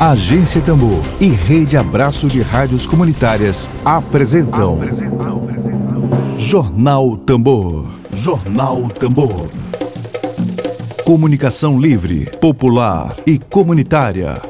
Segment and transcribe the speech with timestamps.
[0.00, 6.38] Agência Tambor e Rede Abraço de Rádios Comunitárias apresentam, apresentam, apresentam.
[6.38, 7.84] Jornal Tambor.
[8.12, 9.50] Jornal Tambor.
[11.04, 14.40] Comunicação livre, popular e comunitária.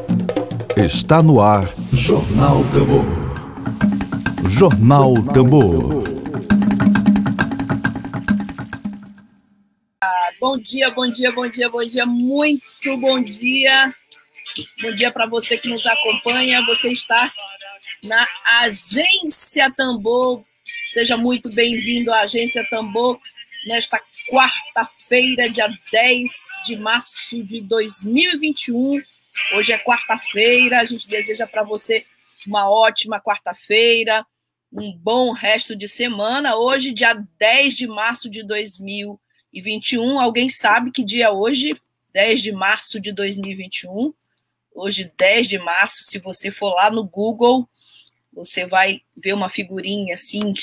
[0.77, 3.07] Está no ar Jornal Tambor.
[4.51, 6.05] Jornal Tambor.
[10.39, 13.89] Bom dia, bom dia, bom dia, bom dia, muito bom dia.
[14.82, 16.64] Bom dia para você que nos acompanha.
[16.66, 17.33] Você está
[18.02, 20.45] na Agência Tambor.
[20.88, 23.20] Seja muito bem-vindo à Agência Tambor
[23.69, 26.33] nesta quarta-feira, dia 10
[26.66, 29.00] de março de 2021.
[29.55, 30.80] Hoje é quarta-feira.
[30.80, 32.05] A gente deseja para você
[32.45, 34.27] uma ótima quarta-feira,
[34.72, 36.56] um bom resto de semana.
[36.56, 40.19] Hoje, dia 10 de março de 2021.
[40.19, 41.80] Alguém sabe que dia é hoje?
[42.12, 44.12] 10 de março de 2021
[44.78, 47.69] hoje, 10 de março, se você for lá no Google,
[48.32, 50.55] você vai ver uma figurinha assim,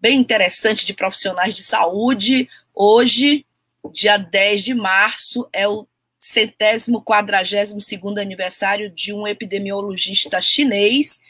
[0.00, 2.48] bem interessante de profissionais de saúde.
[2.74, 3.46] Hoje,
[3.92, 5.86] dia 10 de março, é o
[6.18, 11.20] centésimo quadragésimo segundo aniversário de um epidemiologista chinês,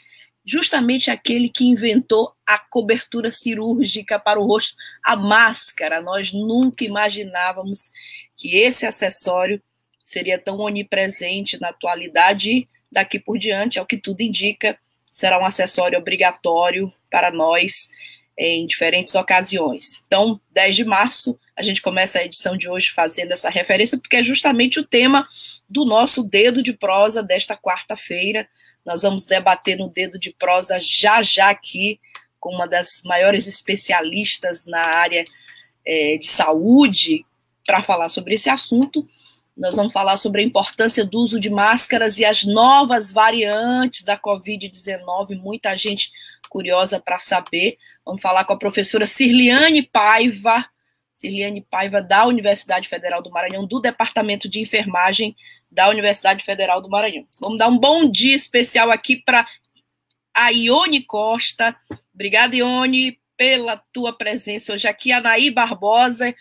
[0.43, 6.01] justamente aquele que inventou a cobertura cirúrgica para o rosto, a máscara.
[6.01, 7.91] Nós nunca imaginávamos
[8.35, 9.61] que esse acessório
[10.05, 14.77] seria tão onipresente na atualidade e daqui por diante, ao que tudo indica,
[15.09, 17.89] será um acessório obrigatório para nós
[18.37, 20.03] em diferentes ocasiões.
[20.05, 24.17] Então, 10 de março, a gente começa a edição de hoje fazendo essa referência, porque
[24.17, 25.23] é justamente o tema
[25.67, 28.47] do nosso dedo de prosa desta quarta-feira.
[28.85, 31.99] Nós vamos debater no dedo de prosa já já aqui
[32.39, 35.25] com uma das maiores especialistas na área
[35.83, 37.25] é, de saúde
[37.65, 39.07] para falar sobre esse assunto.
[39.55, 44.17] Nós vamos falar sobre a importância do uso de máscaras e as novas variantes da
[44.17, 45.37] Covid-19.
[45.37, 46.11] Muita gente
[46.49, 47.77] curiosa para saber.
[48.05, 50.65] Vamos falar com a professora Cirliane Paiva,
[51.13, 55.33] Cirliane Paiva, da Universidade Federal do Maranhão, do Departamento de Enfermagem
[55.71, 57.25] da Universidade Federal do Maranhão.
[57.39, 59.47] Vamos dar um bom dia especial aqui para
[60.33, 61.73] a Ione Costa.
[62.13, 65.13] Obrigada, Ione, pela tua presença hoje aqui.
[65.13, 66.35] Anaí Barbosa.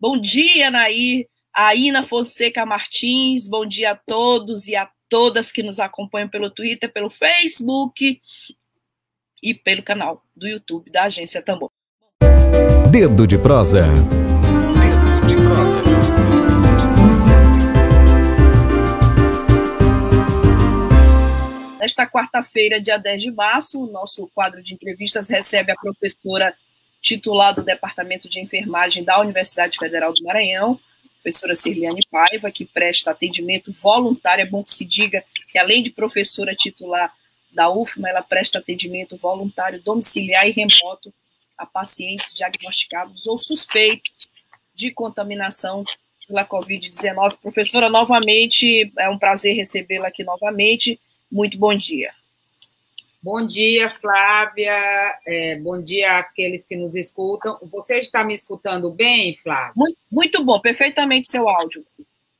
[0.00, 5.62] Bom dia, Anaí a Ina Fonseca Martins, bom dia a todos e a todas que
[5.62, 8.20] nos acompanham pelo Twitter, pelo Facebook
[9.42, 11.70] e pelo canal do YouTube da Agência Tambor.
[12.90, 13.86] Dedo de prosa.
[13.86, 15.80] Dedo de prosa.
[21.80, 26.54] Nesta quarta-feira, dia 10 de março, o nosso quadro de entrevistas recebe a professora
[27.00, 30.78] titular do Departamento de Enfermagem da Universidade Federal do Maranhão,
[31.26, 34.42] professora Cirliane Paiva, que presta atendimento voluntário.
[34.42, 37.12] É bom que se diga que, além de professora titular
[37.50, 41.12] da UFMA, ela presta atendimento voluntário domiciliar e remoto
[41.58, 44.28] a pacientes diagnosticados ou suspeitos
[44.72, 45.84] de contaminação
[46.28, 47.38] pela Covid-19.
[47.42, 51.00] Professora, novamente, é um prazer recebê-la aqui novamente.
[51.28, 52.12] Muito bom dia.
[53.26, 54.72] Bom dia, Flávia.
[55.26, 57.58] É, bom dia àqueles que nos escutam.
[57.72, 59.72] Você está me escutando bem, Flávia?
[59.74, 61.84] Muito, muito bom, perfeitamente seu áudio.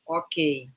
[0.07, 0.69] Ok.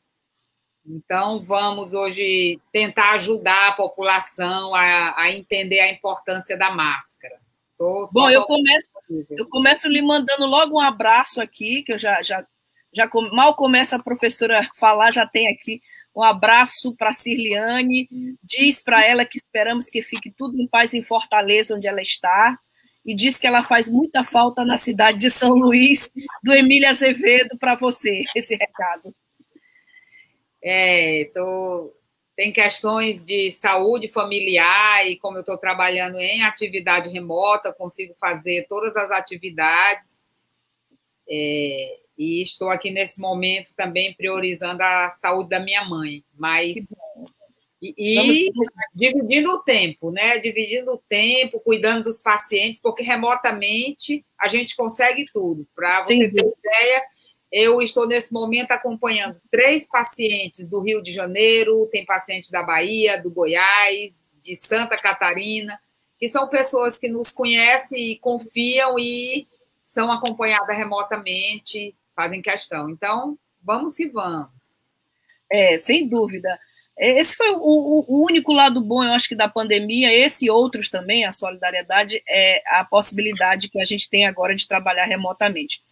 [0.85, 7.39] Então, vamos hoje tentar ajudar a população a, a entender a importância da máscara.
[7.79, 8.91] Tô, tô bom, eu começo,
[9.31, 12.45] eu começo lhe mandando logo um abraço aqui, que eu já, já,
[12.93, 15.81] já mal começa a professora falar, já tem aqui
[16.15, 18.09] um abraço para Cirliane.
[18.43, 22.59] Diz para ela que esperamos que fique tudo em paz em Fortaleza, onde ela está.
[23.05, 26.13] E diz que ela faz muita falta na cidade de São Luís,
[26.43, 29.15] do Emílio Azevedo, para você, esse recado.
[30.63, 31.95] É, tô,
[32.37, 38.67] tem questões de saúde familiar e como eu estou trabalhando em atividade remota, consigo fazer
[38.69, 40.19] todas as atividades.
[41.29, 46.75] É, e estou aqui nesse momento também priorizando a saúde da minha mãe, mas
[47.81, 48.53] e, e
[48.95, 50.39] dividindo o tempo, né?
[50.39, 55.67] Dividindo o tempo, cuidando dos pacientes, porque remotamente a gente consegue tudo.
[55.75, 56.31] Para você Sim.
[56.31, 57.03] ter ideia,
[57.51, 63.19] eu estou nesse momento acompanhando três pacientes do Rio de Janeiro, tem paciente da Bahia,
[63.19, 64.13] do Goiás,
[64.43, 65.81] de Santa Catarina,
[66.19, 69.49] que são pessoas que nos conhecem e confiam e
[69.83, 72.91] são acompanhadas remotamente fazem questão.
[72.91, 74.79] Então, vamos que vamos.
[75.51, 76.59] É, sem dúvida.
[76.99, 80.51] É, esse foi o, o, único lado bom, eu acho que da pandemia, esse e
[80.51, 85.83] outros também, a solidariedade, é a possibilidade que a gente tem agora de trabalhar remotamente.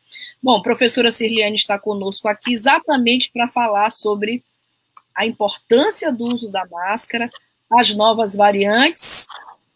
[0.42, 4.44] Bom, professora Cirliane está conosco aqui exatamente para falar sobre
[5.14, 7.30] a importância do uso da máscara,
[7.72, 9.28] as novas variantes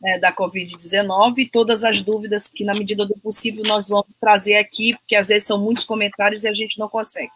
[0.02, 4.56] né, da Covid-19 e todas as dúvidas que, na medida do possível, nós vamos trazer
[4.56, 7.30] aqui, porque às vezes são muitos comentários e a gente não consegue.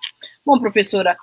[0.45, 1.17] Bom, professora,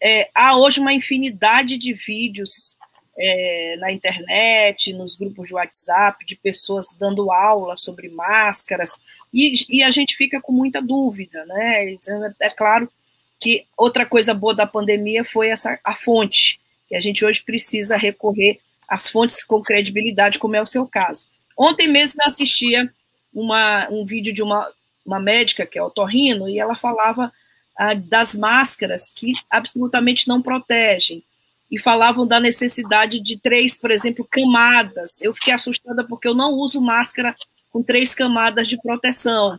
[0.00, 2.76] é, há hoje uma infinidade de vídeos
[3.18, 8.98] é, na internet, nos grupos de WhatsApp, de pessoas dando aula sobre máscaras,
[9.32, 11.90] e, e a gente fica com muita dúvida, né?
[11.92, 12.90] Então, é, é claro
[13.38, 17.96] que outra coisa boa da pandemia foi essa a fonte, que a gente hoje precisa
[17.96, 18.60] recorrer
[18.90, 21.28] as fontes com credibilidade, como é o seu caso.
[21.56, 22.92] Ontem mesmo eu assistia
[23.32, 24.68] uma, um vídeo de uma,
[25.06, 27.32] uma médica, que é o Torrino, e ela falava
[27.78, 31.22] ah, das máscaras que absolutamente não protegem.
[31.70, 35.22] E falavam da necessidade de três, por exemplo, camadas.
[35.22, 37.32] Eu fiquei assustada porque eu não uso máscara
[37.70, 39.56] com três camadas de proteção.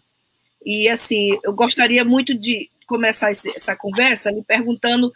[0.66, 5.13] E, assim, eu gostaria muito de começar essa conversa me perguntando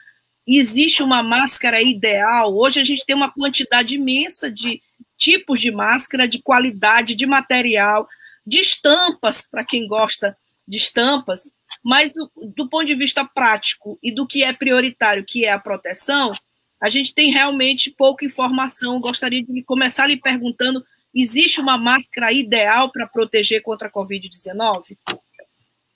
[0.48, 2.56] existe uma máscara ideal?
[2.56, 4.82] Hoje a gente tem uma quantidade imensa de
[5.18, 8.08] tipos de máscara, de qualidade, de material,
[8.46, 10.38] de estampas, para quem gosta
[10.68, 11.50] de estampas,
[11.84, 12.14] mas
[12.56, 16.34] do ponto de vista prático e do que é prioritário, que é a proteção,
[16.82, 19.00] a gente tem realmente pouca informação.
[19.00, 20.84] Gostaria de começar lhe perguntando:
[21.14, 24.98] existe uma máscara ideal para proteger contra a Covid-19?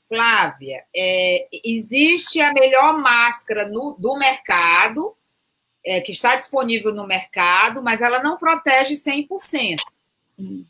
[0.09, 5.15] Flávia, é, existe a melhor máscara no, do mercado,
[5.85, 9.77] é, que está disponível no mercado, mas ela não protege 100%.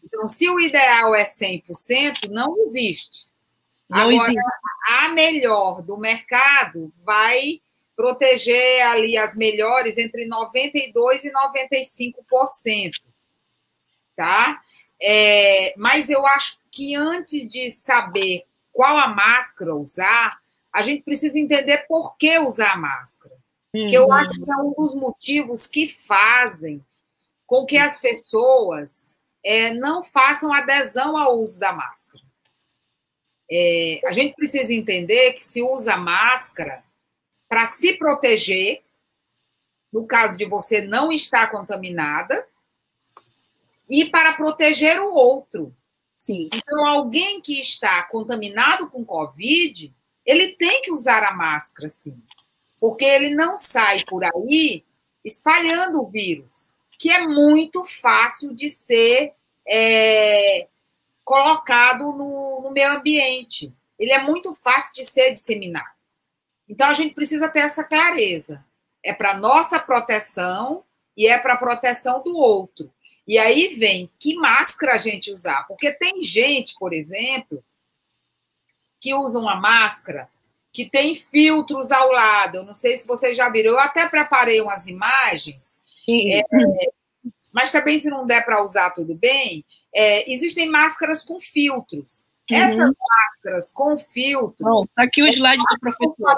[0.04, 3.32] Então, se o ideal é 100%, não existe.
[3.90, 4.42] Não Agora, existe.
[4.88, 7.62] a melhor do mercado vai
[7.96, 10.94] proteger ali as melhores entre 92%
[11.24, 12.92] e 95%.
[14.16, 14.60] Tá?
[15.02, 18.46] É, mas eu acho que antes de saber
[18.80, 20.40] qual a máscara usar,
[20.72, 23.36] a gente precisa entender por que usar a máscara.
[23.76, 23.90] Uhum.
[23.90, 26.82] Que eu acho que é um dos motivos que fazem
[27.46, 32.24] com que as pessoas é, não façam adesão ao uso da máscara.
[33.52, 36.82] É, a gente precisa entender que se usa máscara
[37.50, 38.82] para se proteger,
[39.92, 42.48] no caso de você não estar contaminada,
[43.90, 45.76] e para proteger o outro.
[46.20, 46.50] Sim.
[46.54, 49.96] Então, alguém que está contaminado com Covid,
[50.26, 52.22] ele tem que usar a máscara, sim.
[52.78, 54.84] Porque ele não sai por aí
[55.24, 59.34] espalhando o vírus, que é muito fácil de ser
[59.66, 60.68] é,
[61.24, 63.74] colocado no, no meio ambiente.
[63.98, 65.88] Ele é muito fácil de ser disseminado.
[66.68, 68.66] Então, a gente precisa ter essa clareza.
[69.02, 70.84] É para nossa proteção
[71.16, 72.92] e é para a proteção do outro.
[73.30, 77.64] E aí vem que máscara a gente usar, porque tem gente, por exemplo,
[79.00, 80.28] que usa uma máscara
[80.74, 82.56] que tem filtros ao lado.
[82.58, 85.78] Eu não sei se vocês já viram, eu até preparei umas imagens.
[86.34, 86.42] É,
[87.54, 89.64] mas também, se não der para usar, tudo bem.
[89.94, 92.26] É, existem máscaras com filtros.
[92.52, 92.58] Uhum.
[92.58, 94.68] Essas máscaras com filtros.
[94.68, 96.36] Bom, tá aqui o é slide da professora.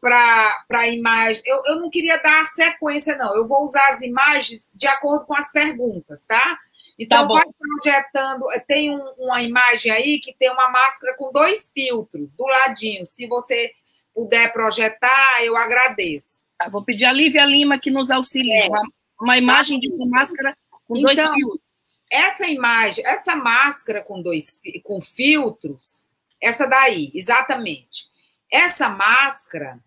[0.00, 1.42] Para a imagem.
[1.46, 3.34] Eu, eu não queria dar a sequência, não.
[3.36, 6.58] Eu vou usar as imagens de acordo com as perguntas, tá?
[6.98, 8.44] Então, tá vai projetando.
[8.66, 13.06] Tem um, uma imagem aí que tem uma máscara com dois filtros do ladinho.
[13.06, 13.70] Se você
[14.12, 16.42] puder projetar, eu agradeço.
[16.58, 18.52] Tá, vou pedir a Lívia Lima que nos auxilie.
[18.52, 18.68] É.
[18.68, 18.82] Uma,
[19.20, 21.71] uma, imagem de uma máscara com então, dois filtros
[22.12, 26.06] essa imagem, essa máscara com dois com filtros,
[26.38, 28.10] essa daí, exatamente.
[28.50, 29.82] Essa máscara,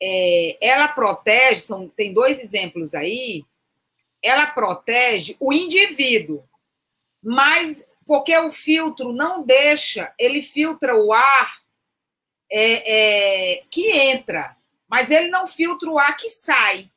[0.00, 3.44] é, ela protege, são, tem dois exemplos aí,
[4.22, 6.44] ela protege o indivíduo,
[7.20, 11.60] mas porque o filtro não deixa, ele filtra o ar
[12.50, 14.56] é, é, que entra,
[14.88, 16.90] mas ele não filtra o ar que sai.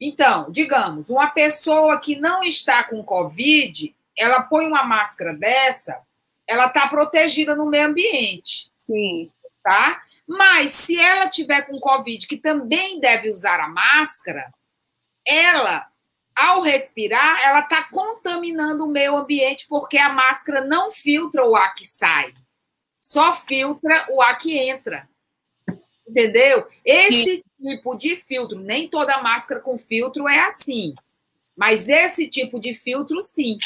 [0.00, 6.00] Então, digamos, uma pessoa que não está com Covid, ela põe uma máscara dessa,
[6.46, 8.70] ela está protegida no meio ambiente.
[8.74, 9.30] Sim.
[9.62, 10.00] Tá?
[10.28, 14.52] Mas se ela tiver com Covid, que também deve usar a máscara,
[15.26, 15.88] ela,
[16.36, 21.74] ao respirar, ela está contaminando o meio ambiente porque a máscara não filtra o ar
[21.74, 22.32] que sai,
[23.00, 25.08] só filtra o ar que entra.
[26.08, 26.64] Entendeu?
[26.84, 27.42] Esse Sim.
[27.60, 30.94] Tipo de filtro, nem toda máscara com filtro é assim.
[31.56, 33.58] Mas esse tipo de filtro, sim.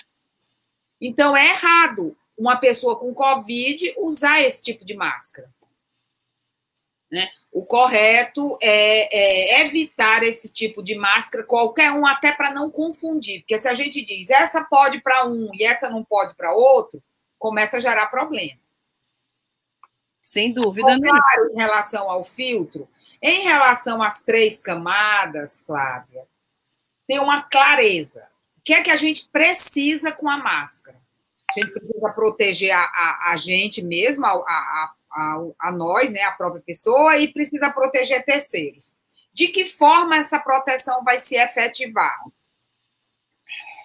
[1.00, 5.50] Então, é errado uma pessoa com Covid usar esse tipo de máscara.
[7.10, 7.28] Né?
[7.52, 13.40] O correto é, é, evitar esse tipo de máscara, qualquer um, até para não confundir.
[13.40, 17.02] Porque se a gente diz essa pode para um e essa não pode para outro,
[17.36, 18.60] começa a gerar problema.
[20.30, 21.20] Sem dúvida nenhuma.
[21.20, 22.88] Claro, em relação ao filtro,
[23.20, 26.24] em relação às três camadas, Flávia,
[27.04, 28.28] tem uma clareza.
[28.56, 30.96] O que é que a gente precisa com a máscara?
[31.50, 36.22] A gente precisa proteger a, a, a gente mesmo, a, a, a, a nós, né,
[36.22, 38.94] a própria pessoa, e precisa proteger terceiros.
[39.34, 42.20] De que forma essa proteção vai se efetivar?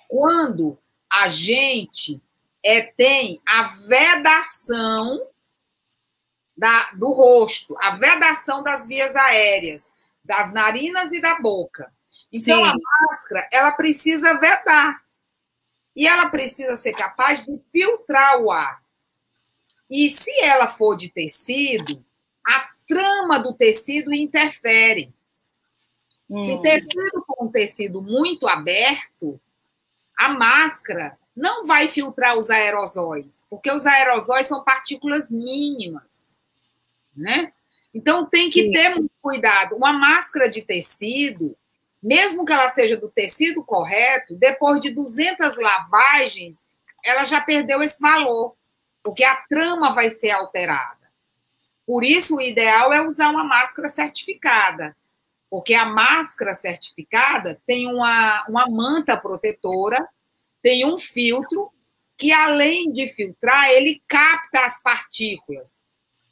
[0.07, 0.77] Quando
[1.11, 2.21] a gente
[2.63, 5.27] é, tem a vedação
[6.57, 9.89] da, do rosto, a vedação das vias aéreas,
[10.23, 11.91] das narinas e da boca.
[12.31, 12.63] Então, Sim.
[12.63, 12.75] a
[13.09, 15.03] máscara, ela precisa vedar.
[15.95, 18.83] E ela precisa ser capaz de filtrar o ar.
[19.89, 22.03] E se ela for de tecido,
[22.45, 25.13] a trama do tecido interfere.
[26.29, 26.43] Hum.
[26.43, 26.61] Se o hum.
[26.61, 29.39] tecido for um tecido muito aberto,
[30.17, 36.24] a máscara não vai filtrar os aerosóis, porque os aerosóis são partículas mínimas,
[37.15, 37.51] né?
[37.93, 38.71] Então tem que Sim.
[38.71, 39.75] ter muito cuidado.
[39.75, 41.55] Uma máscara de tecido,
[42.03, 46.65] mesmo que ela seja do tecido correto, depois de 200 lavagens,
[47.03, 48.55] ela já perdeu esse valor,
[49.01, 51.05] porque a trama vai ser alterada.
[51.85, 54.97] Por isso, o ideal é usar uma máscara certificada,
[55.49, 60.05] porque a máscara certificada tem uma, uma manta protetora,
[60.61, 61.71] tem um filtro
[62.17, 65.84] que, além de filtrar, ele capta as partículas.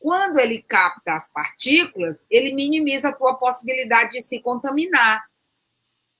[0.03, 5.23] Quando ele capta as partículas, ele minimiza a tua possibilidade de se contaminar.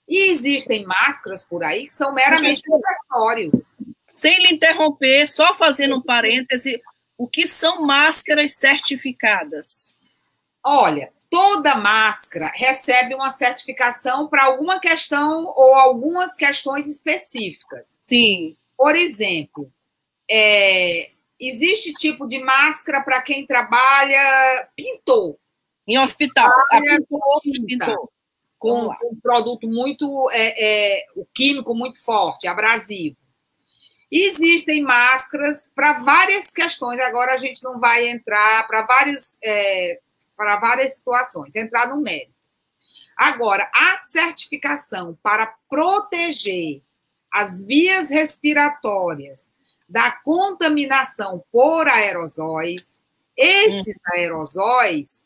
[0.07, 3.77] E existem máscaras por aí que são meramente acessórios.
[4.07, 6.81] Sem lhe interromper, só fazendo um parêntese,
[7.17, 9.97] o que são máscaras certificadas?
[10.63, 17.97] Olha, toda máscara recebe uma certificação para alguma questão ou algumas questões específicas.
[17.99, 18.55] Sim.
[18.77, 19.69] Por exemplo,
[20.31, 21.11] é,
[21.49, 25.37] existe tipo de máscara para quem trabalha pintor.
[25.85, 26.49] Em hospital.
[26.49, 28.09] Trabalha, pintor, pintor
[28.63, 33.17] com, um produto muito é, é, o químico muito forte, abrasivo.
[34.09, 36.97] Existem máscaras para várias questões.
[37.01, 39.99] Agora a gente não vai entrar para vários é,
[40.37, 42.31] para várias situações, entrar no mérito.
[43.17, 46.81] Agora, a certificação para proteger
[47.29, 49.41] as vias respiratórias
[49.93, 52.97] da contaminação por aerosóis,
[53.37, 54.01] esses hum.
[54.15, 55.21] aerosóis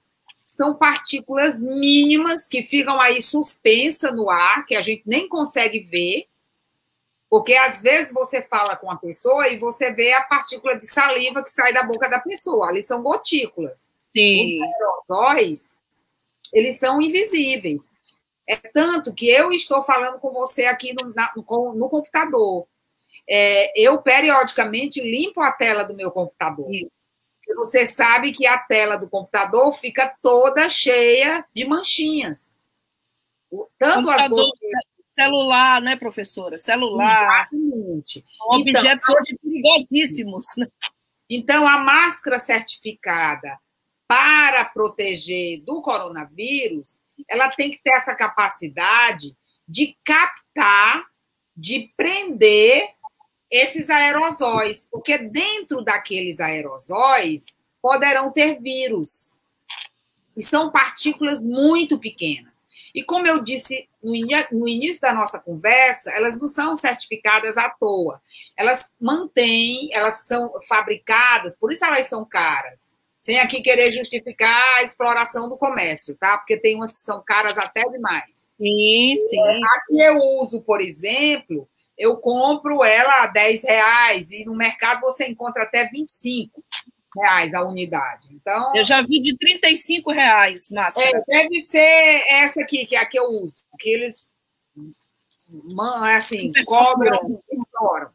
[0.46, 6.26] são partículas mínimas que ficam aí suspensas no ar, que a gente nem consegue ver,
[7.30, 11.42] porque às vezes você fala com a pessoa e você vê a partícula de saliva
[11.42, 13.90] que sai da boca da pessoa, ali são gotículas.
[14.10, 14.60] Sim.
[14.62, 15.76] Os aerosóis,
[16.52, 17.84] eles são invisíveis.
[18.46, 22.68] É tanto que eu estou falando com você aqui no, na, no, no computador.
[23.30, 26.70] É, eu periodicamente limpo a tela do meu computador.
[26.72, 27.08] Isso
[27.56, 32.56] você sabe que a tela do computador fica toda cheia de manchinhas.
[33.78, 34.60] Tanto as gotas...
[35.10, 36.60] Celular, né, professora?
[36.60, 37.50] Celular.
[37.52, 38.24] Exatamente.
[38.38, 40.46] São então, objetos hoje perigosíssimos.
[40.58, 40.68] Né?
[41.28, 43.60] Então, a máscara certificada
[44.08, 49.36] para proteger do coronavírus, ela tem que ter essa capacidade
[49.68, 51.04] de captar,
[51.56, 52.92] de prender
[53.50, 57.46] esses aerosóis, porque dentro daqueles aerosóis
[57.82, 59.40] poderão ter vírus.
[60.36, 62.58] E são partículas muito pequenas.
[62.94, 64.12] E como eu disse no,
[64.52, 68.22] no início da nossa conversa, elas não são certificadas à toa.
[68.58, 72.98] Elas mantêm, elas são fabricadas, por isso elas são caras.
[73.18, 76.38] Sem aqui querer justificar a exploração do comércio, tá?
[76.38, 78.48] Porque tem umas que são caras até demais.
[78.58, 79.40] Sim, sim.
[79.76, 85.28] Aqui eu uso, por exemplo, eu compro ela a 10 reais e no mercado você
[85.28, 86.64] encontra até 25
[87.16, 88.28] reais a unidade.
[88.32, 88.76] Então.
[88.76, 91.24] Eu já vi de 35 reais máscara.
[91.28, 91.80] É, deve ser
[92.30, 94.28] essa aqui, que é a que eu uso, porque eles
[96.16, 98.12] assim, cobram, exploram.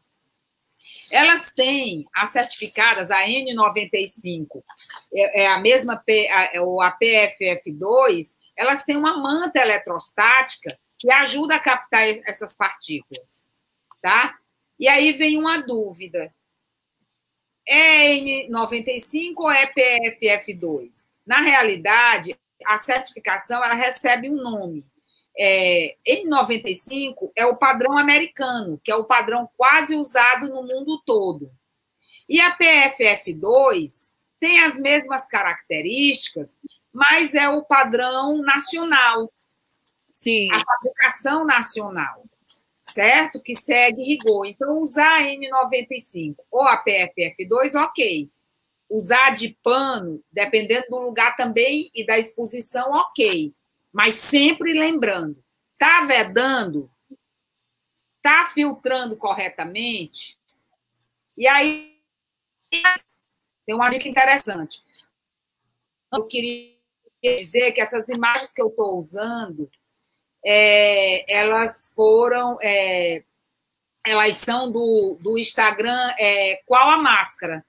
[1.11, 4.47] Elas têm as certificadas, a N95,
[5.13, 11.11] é, é a mesma, P, a, é a PFF2, elas têm uma manta eletrostática que
[11.11, 13.43] ajuda a captar essas partículas
[14.03, 14.37] tá?
[14.77, 16.35] E aí vem uma dúvida.
[17.65, 20.91] É N95 ou é PFF2?
[21.25, 24.85] Na realidade, a certificação ela recebe um nome.
[25.39, 31.49] É, N95 é o padrão americano, que é o padrão quase usado no mundo todo.
[32.27, 36.51] E a PFF2 tem as mesmas características,
[36.91, 39.31] mas é o padrão nacional.
[40.11, 40.51] Sim.
[40.51, 42.25] A fabricação nacional
[42.93, 43.41] certo?
[43.41, 44.45] Que segue rigor.
[44.45, 48.29] Então, usar a N95 ou a PFF2, ok.
[48.89, 53.53] usar de pano, dependendo do lugar também e da exposição, ok.
[53.91, 55.43] Mas sempre lembrando,
[55.79, 56.89] tá vedando,
[58.21, 60.37] tá filtrando corretamente,
[61.35, 61.99] e aí
[63.65, 64.83] tem uma dica interessante.
[66.13, 66.77] Eu queria
[67.23, 69.69] dizer que essas imagens que eu estou usando,
[70.45, 73.23] é, elas foram, é,
[74.05, 77.65] elas são do, do Instagram é, Qual a Máscara,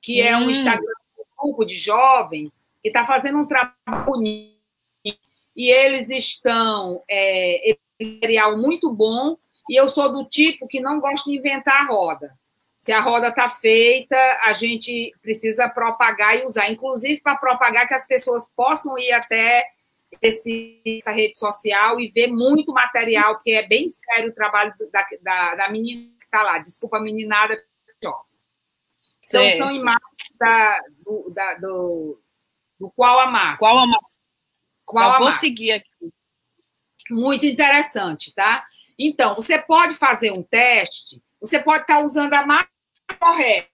[0.00, 0.26] que hum.
[0.26, 0.50] é um hum.
[0.50, 4.54] Instagram um grupo de jovens que está fazendo um trabalho bonito
[5.56, 9.36] e eles estão é, material muito bom
[9.68, 12.36] e eu sou do tipo que não gosta de inventar a roda.
[12.76, 17.94] Se a roda está feita, a gente precisa propagar e usar, inclusive para propagar que
[17.94, 19.66] as pessoas possam ir até
[20.20, 25.06] esse, essa rede social e ver muito material, porque é bem sério o trabalho da,
[25.22, 26.58] da, da menina que está lá.
[26.58, 27.62] Desculpa, meninada.
[27.98, 28.14] Então,
[29.20, 30.00] são imagens
[30.38, 32.20] da, do, da, do,
[32.78, 33.58] do Qual a Massa.
[33.58, 34.18] Qual a Massa.
[34.84, 35.40] Qual Eu a vou massa.
[35.40, 36.12] seguir aqui.
[37.10, 38.64] Muito interessante, tá?
[38.98, 42.68] Então, você pode fazer um teste, você pode estar usando a massa
[43.18, 43.68] correta,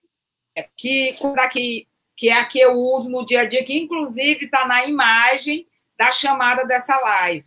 [0.75, 4.65] que, daqui, que é a que eu uso no dia a dia, que inclusive está
[4.65, 5.67] na imagem
[6.01, 7.45] da chamada dessa live.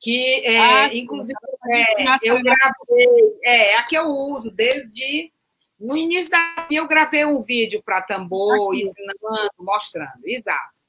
[0.00, 1.38] Que, é, ah, inclusive,
[1.70, 5.30] é, eu gravei, é, é a que eu uso desde.
[5.78, 8.80] No início da eu gravei um vídeo para tambor, Aqui.
[8.80, 10.80] ensinando, mostrando, exato.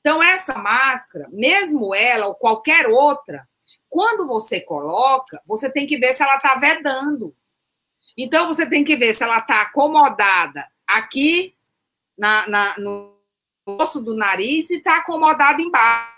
[0.00, 3.46] Então, essa máscara, mesmo ela ou qualquer outra,
[3.88, 7.36] quando você coloca, você tem que ver se ela está vedando.
[8.16, 11.54] Então, você tem que ver se ela está acomodada aqui
[12.18, 13.19] na, na, no
[13.78, 16.10] osso do nariz e está acomodada embaixo.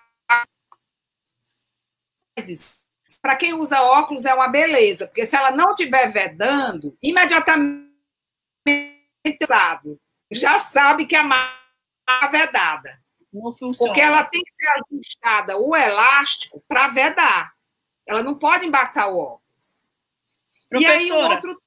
[3.20, 7.92] Para quem usa óculos é uma beleza, porque se ela não estiver vedando, imediatamente
[10.30, 11.62] já sabe que a máscara
[12.00, 13.02] está vedada.
[13.32, 13.90] Não funciona.
[13.90, 17.54] Porque ela tem que ser ajustada o elástico para vedar.
[18.06, 19.78] Ela não pode embaçar o óculos.
[20.68, 21.62] Professora, e aí, o outro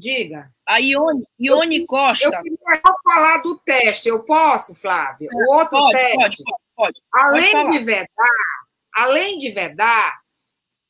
[0.00, 0.50] Diga.
[0.66, 2.24] A Ione, Ione Costa.
[2.24, 4.08] Eu queria falar do teste.
[4.08, 5.28] Eu posso, Flávia?
[5.30, 6.42] O outro pode, teste.
[6.42, 6.42] Pode,
[6.74, 7.02] pode, pode.
[7.12, 8.08] Além pode de vedar,
[8.94, 10.20] além de vedar,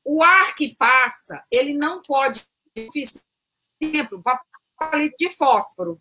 [0.05, 2.45] o ar que passa, ele não pode,
[3.81, 4.23] exemplo,
[4.79, 6.01] palito de fósforo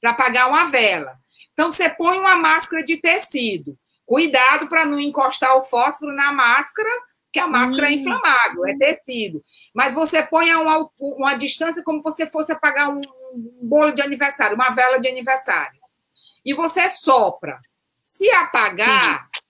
[0.00, 1.18] para apagar uma vela.
[1.52, 3.76] Então, você põe uma máscara de tecido.
[4.06, 6.90] Cuidado para não encostar o fósforo na máscara
[7.34, 7.90] que a máscara hum.
[7.90, 9.42] é inflamável, é tecido.
[9.74, 13.90] Mas você põe a uma, uma distância como se você fosse apagar um, um bolo
[13.90, 15.80] de aniversário, uma vela de aniversário.
[16.46, 17.60] E você sopra.
[18.04, 19.40] Se apagar, Sim.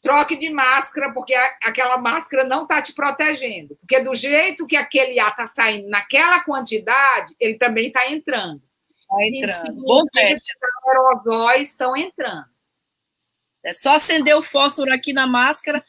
[0.00, 3.76] troque de máscara, porque a, aquela máscara não está te protegendo.
[3.76, 8.62] Porque do jeito que aquele ar está saindo naquela quantidade, ele também está entrando.
[8.88, 9.82] Está entrando.
[9.82, 10.54] Bom teste.
[10.56, 12.48] Os aerosóis estão entrando.
[13.62, 15.84] É só acender o fósforo aqui na máscara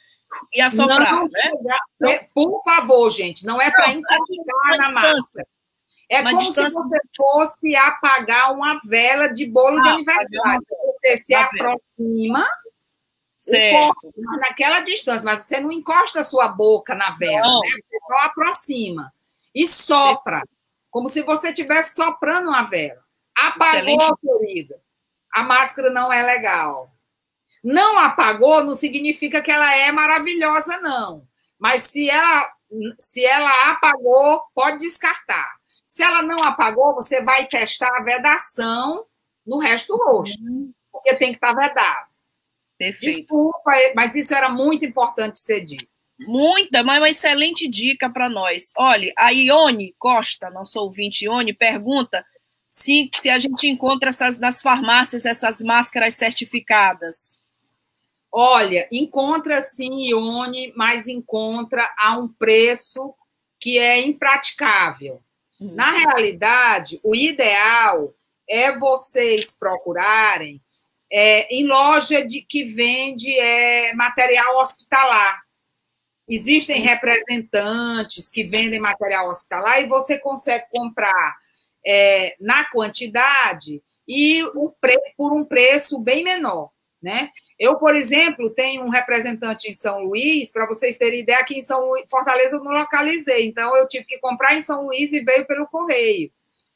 [0.54, 1.78] e assoprar, não, né?
[2.08, 5.46] É, por favor, gente, não é para encostar na massa.
[6.10, 6.70] É como distância...
[6.70, 10.66] se você fosse apagar uma vela de bolo ah, de aniversário.
[11.00, 12.46] Você se tá aproxima
[13.40, 14.14] certo.
[14.40, 17.62] naquela distância, mas você não encosta a sua boca na vela, não.
[17.62, 17.70] né?
[17.70, 19.14] Você só aproxima
[19.56, 20.44] e sopra,
[20.90, 23.02] como se você estivesse soprando uma vela.
[23.36, 24.20] Apagou, Excelente.
[24.22, 24.82] querida.
[25.32, 26.92] A máscara não é legal.
[27.64, 31.28] Não apagou não significa que ela é maravilhosa, não.
[31.60, 32.52] Mas se ela,
[32.98, 35.56] se ela apagou, pode descartar.
[35.88, 39.06] Se ela não apagou, você vai testar a vedação
[39.46, 40.40] no resto do rosto,
[40.92, 42.10] porque tem que estar vedado.
[42.78, 43.18] Perfeito.
[43.18, 45.92] Desculpa, mas isso era muito importante ser dito.
[46.18, 48.72] Muita, mas uma excelente dica para nós.
[48.78, 52.26] Olha, a Ione Costa, nosso ouvinte Ione, pergunta
[52.70, 57.41] se, se a gente encontra essas, nas farmácias essas máscaras certificadas.
[58.32, 63.14] Olha, encontra sim Ione, mas encontra a um preço
[63.60, 65.22] que é impraticável.
[65.60, 65.76] Uhum.
[65.76, 68.14] Na realidade, o ideal
[68.48, 70.62] é vocês procurarem
[71.12, 75.42] é, em loja de, que vende é, material hospitalar.
[76.28, 81.36] Existem representantes que vendem material hospitalar e você consegue comprar
[81.86, 84.74] é, na quantidade e o
[85.18, 86.72] por um preço bem menor.
[87.02, 87.32] Né?
[87.58, 91.62] Eu, por exemplo, tenho um representante em São Luís, para vocês terem ideia, aqui em
[91.64, 95.20] São Luís, Fortaleza eu não localizei, então eu tive que comprar em São Luís e
[95.22, 96.32] veio pelo correio.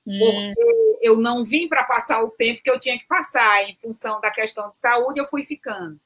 [0.07, 0.17] Hum.
[0.19, 4.19] Porque eu não vim para passar o tempo que eu tinha que passar, em função
[4.19, 5.99] da questão de saúde, eu fui ficando.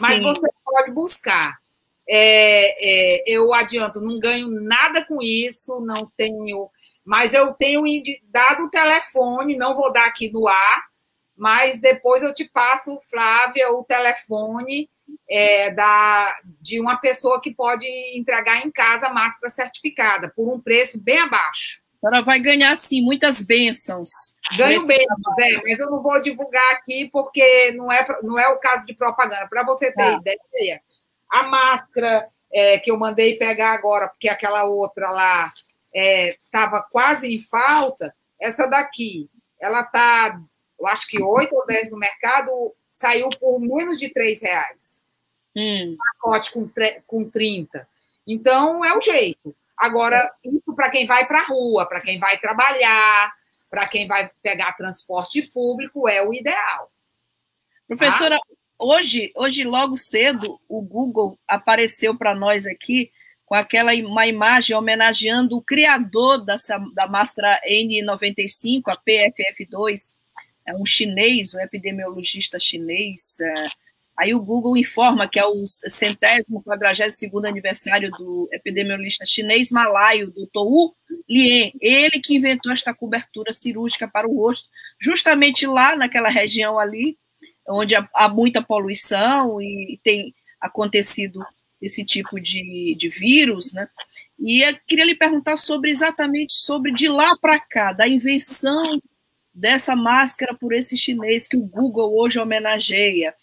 [0.00, 0.24] Mas Sim.
[0.24, 1.58] você pode buscar.
[2.08, 6.70] É, é, eu adianto, não ganho nada com isso, não tenho,
[7.04, 7.82] mas eu tenho
[8.28, 10.84] dado o telefone, não vou dar aqui no ar,
[11.36, 14.88] mas depois eu te passo, Flávia, o telefone
[15.28, 21.00] é, da, de uma pessoa que pode entregar em casa máscara certificada, por um preço
[21.02, 21.82] bem abaixo.
[22.04, 24.08] Ela vai ganhar, sim, muitas bênçãos.
[24.56, 28.58] Ganho bênçãos, é, mas eu não vou divulgar aqui porque não é, não é o
[28.58, 29.48] caso de propaganda.
[29.48, 30.12] Para você ter ah.
[30.12, 30.80] ideia,
[31.28, 35.50] a máscara é, que eu mandei pegar agora, porque aquela outra lá
[35.92, 39.28] estava é, quase em falta, essa daqui,
[39.60, 40.38] ela está,
[40.78, 44.96] eu acho que 8 ou 10 no mercado, saiu por menos de 3 reais.
[45.56, 45.96] Hum.
[46.20, 46.70] pacote com,
[47.06, 47.88] com 30.
[48.26, 49.54] Então, é o jeito.
[49.76, 53.32] Agora, isso para quem vai para a rua, para quem vai trabalhar,
[53.70, 56.90] para quem vai pegar transporte público, é o ideal.
[57.86, 58.46] Professora, tá?
[58.78, 63.10] hoje, hoje logo cedo, o Google apareceu para nós aqui
[63.44, 70.25] com aquela uma imagem homenageando o criador dessa, da máscara N95, a PFF2, é
[70.74, 73.38] um chinês, um epidemiologista chinês.
[73.40, 73.68] É,
[74.16, 80.30] aí o Google informa que é o centésimo, quadragésimo segundo aniversário do epidemiologista chinês malaio,
[80.30, 80.94] do Tou
[81.28, 84.68] Lien, ele que inventou esta cobertura cirúrgica para o rosto,
[85.00, 87.18] justamente lá naquela região ali,
[87.68, 91.44] onde há muita poluição e tem acontecido
[91.80, 93.88] esse tipo de, de vírus, né?
[94.38, 99.00] E eu queria lhe perguntar sobre exatamente sobre de lá para cá, da invenção
[99.56, 103.34] dessa máscara por esse chinês que o Google hoje homenageia.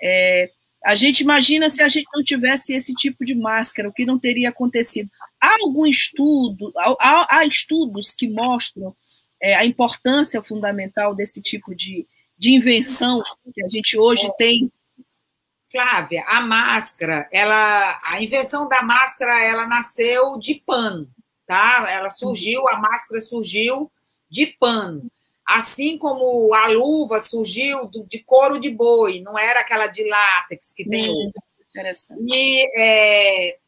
[0.00, 0.50] É,
[0.84, 4.18] a gente imagina se a gente não tivesse esse tipo de máscara, o que não
[4.18, 5.10] teria acontecido.
[5.40, 8.94] Há algum estudo, há, há estudos que mostram
[9.40, 12.06] é, a importância fundamental desse tipo de,
[12.36, 13.22] de invenção
[13.54, 14.70] que a gente hoje tem
[15.70, 21.08] Flávia, a máscara, ela, a invenção da máscara, ela nasceu de pano,
[21.46, 21.86] tá?
[21.88, 23.90] Ela surgiu, a máscara surgiu
[24.28, 25.10] de pano.
[25.46, 30.88] Assim como a luva surgiu de couro de boi, não era aquela de látex que
[30.88, 31.32] tem hum,
[32.28, 33.58] E é,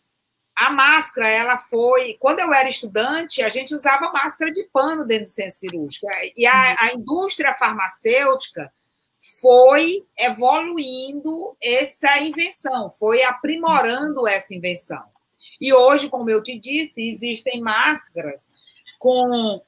[0.56, 2.16] a máscara, ela foi.
[2.20, 6.06] Quando eu era estudante, a gente usava máscara de pano dentro do centro cirúrgico.
[6.36, 8.72] E a, a indústria farmacêutica
[9.40, 15.02] foi evoluindo essa invenção, foi aprimorando essa invenção.
[15.60, 18.48] E hoje, como eu te disse, existem máscaras
[18.98, 19.60] com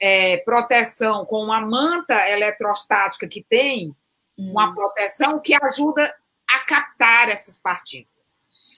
[0.00, 3.94] é, proteção, com uma manta eletrostática que tem
[4.36, 4.74] uma hum.
[4.74, 6.14] proteção que ajuda
[6.48, 8.16] a captar essas partículas.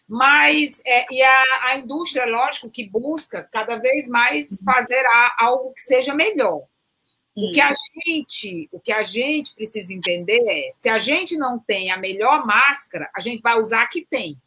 [0.09, 4.65] Mas, é, e a, a indústria, lógico, que busca cada vez mais uhum.
[4.65, 5.05] fazer
[5.39, 6.67] algo que seja melhor.
[7.37, 11.57] O que a gente, o que a gente precisa entender é, se a gente não
[11.57, 14.41] tem a melhor máscara, a gente vai usar a que tem.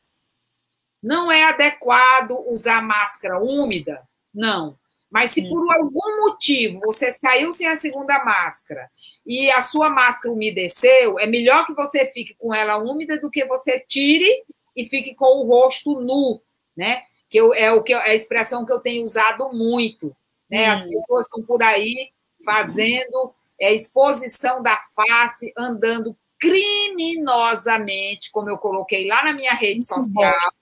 [1.01, 4.05] Não é adequado usar máscara úmida?
[4.33, 4.77] Não.
[5.11, 8.89] Mas se por algum motivo você saiu sem a segunda máscara
[9.25, 13.43] e a sua máscara umedeceu, é melhor que você fique com ela úmida do que
[13.45, 14.43] você tire
[14.75, 16.41] e fique com o rosto nu,
[16.75, 17.03] né?
[17.29, 20.15] Que eu, é o que é a expressão que eu tenho usado muito,
[20.49, 20.67] né?
[20.67, 22.11] As pessoas estão por aí
[22.45, 30.53] fazendo é, exposição da face, andando criminosamente, como eu coloquei lá na minha rede social.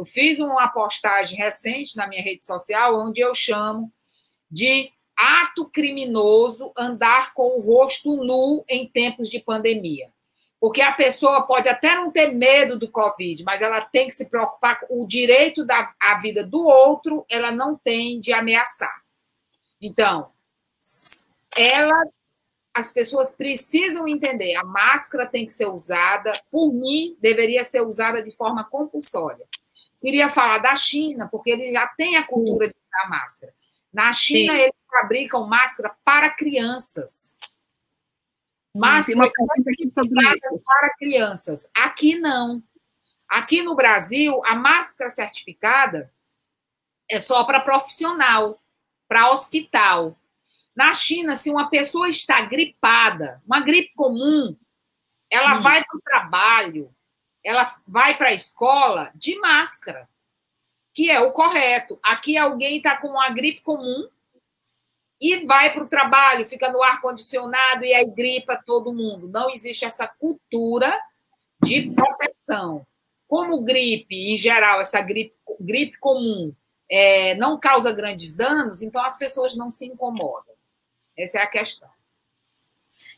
[0.00, 3.92] Eu fiz uma postagem recente na minha rede social, onde eu chamo
[4.50, 10.10] de ato criminoso andar com o rosto nu em tempos de pandemia.
[10.58, 14.24] Porque a pessoa pode até não ter medo do Covid, mas ela tem que se
[14.24, 19.02] preocupar com o direito da a vida do outro, ela não tem de ameaçar.
[19.78, 20.30] Então,
[21.54, 22.06] ela,
[22.72, 28.22] as pessoas precisam entender, a máscara tem que ser usada, por mim, deveria ser usada
[28.22, 29.46] de forma compulsória.
[30.00, 33.54] Queria falar da China, porque eles já têm a cultura de usar máscara.
[33.92, 34.60] Na China, Sim.
[34.60, 37.36] eles fabricam máscara para crianças.
[38.74, 39.32] Máscaras
[40.64, 41.68] para crianças.
[41.74, 42.62] Aqui não.
[43.28, 46.12] Aqui no Brasil, a máscara certificada
[47.08, 48.60] é só para profissional,
[49.08, 50.16] para hospital.
[50.74, 54.56] Na China, se uma pessoa está gripada, uma gripe comum,
[55.28, 55.62] ela hum.
[55.62, 56.94] vai para o trabalho,
[57.44, 60.08] ela vai para a escola de máscara,
[60.92, 61.98] que é o correto.
[62.02, 64.08] Aqui alguém está com uma gripe comum
[65.20, 69.28] e vai para o trabalho, fica no ar-condicionado e aí gripa todo mundo.
[69.28, 70.98] Não existe essa cultura
[71.62, 72.86] de proteção.
[73.28, 76.52] Como gripe, em geral, essa gripe, gripe comum
[76.90, 80.54] é, não causa grandes danos, então as pessoas não se incomodam.
[81.16, 81.88] Essa é a questão.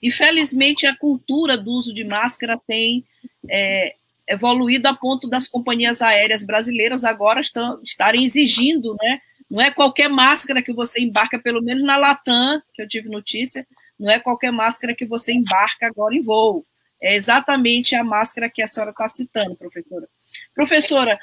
[0.02, 3.06] E felizmente a cultura do uso de máscara tem
[3.48, 3.96] é,
[4.28, 9.20] evoluído a ponto das companhias aéreas brasileiras agora estão, estarem exigindo, né?
[9.50, 13.66] Não é qualquer máscara que você embarca, pelo menos na Latam, que eu tive notícia,
[13.98, 16.64] não é qualquer máscara que você embarca agora em voo.
[17.00, 20.08] É exatamente a máscara que a senhora está citando, professora.
[20.54, 21.18] Professora,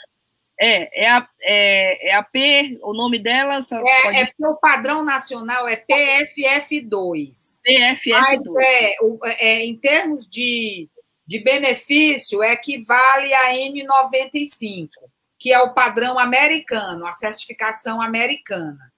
[0.59, 3.59] é, é, a, é, é a P, o nome dela?
[3.59, 4.17] É, pode...
[4.17, 7.31] é o padrão nacional é PFF2.
[7.65, 8.11] PFF2.
[8.11, 8.95] Mas é,
[9.39, 10.89] é, em termos de,
[11.29, 14.89] de benefício, equivale a N95,
[15.37, 18.91] que é o padrão americano, a certificação americana.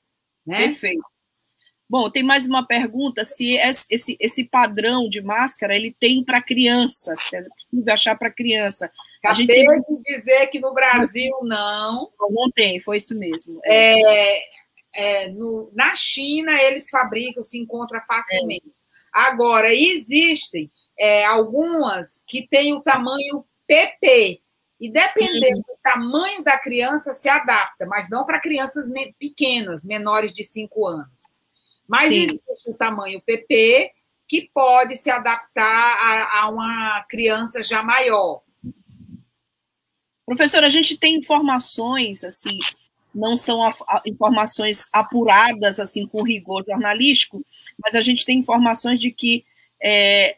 [0.47, 0.59] Né?
[0.59, 1.03] Perfeito.
[1.89, 7.13] Bom, tem mais uma pergunta: se esse, esse padrão de máscara ele tem para criança,
[7.17, 8.89] se é possível achar para criança.
[9.21, 9.81] Acabei tem...
[9.81, 12.09] de dizer que no Brasil não.
[12.17, 13.59] Não tem, foi isso mesmo.
[13.65, 14.39] É,
[14.95, 18.71] é, no, na China eles fabricam, se encontra facilmente.
[19.11, 24.41] Agora, existem é, algumas que têm o tamanho PP,
[24.79, 25.63] e dependendo uhum.
[25.67, 28.87] do tamanho da criança, se adapta, mas não para crianças
[29.19, 31.39] pequenas, menores de 5 anos.
[31.87, 32.23] Mas Sim.
[32.23, 33.91] existe o tamanho PP,
[34.27, 38.41] que pode se adaptar a, a uma criança já maior.
[40.25, 42.57] Professora, a gente tem informações, assim,
[43.13, 47.45] não são a, a, informações apuradas, assim, com rigor jornalístico,
[47.83, 49.45] mas a gente tem informações de que
[49.83, 50.37] é,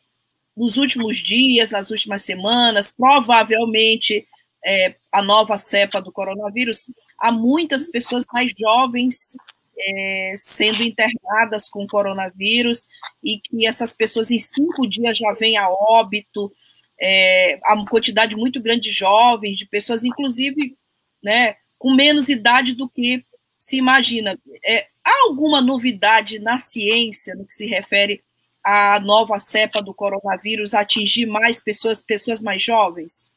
[0.55, 4.27] nos últimos dias, nas últimas semanas, provavelmente
[4.65, 9.35] é, a nova cepa do coronavírus, há muitas pessoas mais jovens
[9.77, 12.87] é, sendo internadas com coronavírus
[13.23, 16.51] e que essas pessoas em cinco dias já vêm a óbito,
[16.99, 20.77] é, há uma quantidade muito grande de jovens, de pessoas, inclusive,
[21.21, 23.25] né, com menos idade do que
[23.59, 24.39] se imagina.
[24.65, 28.23] É, há alguma novidade na ciência no que se refere
[28.63, 33.33] à nova cepa do coronavírus atingir mais pessoas, pessoas mais jovens?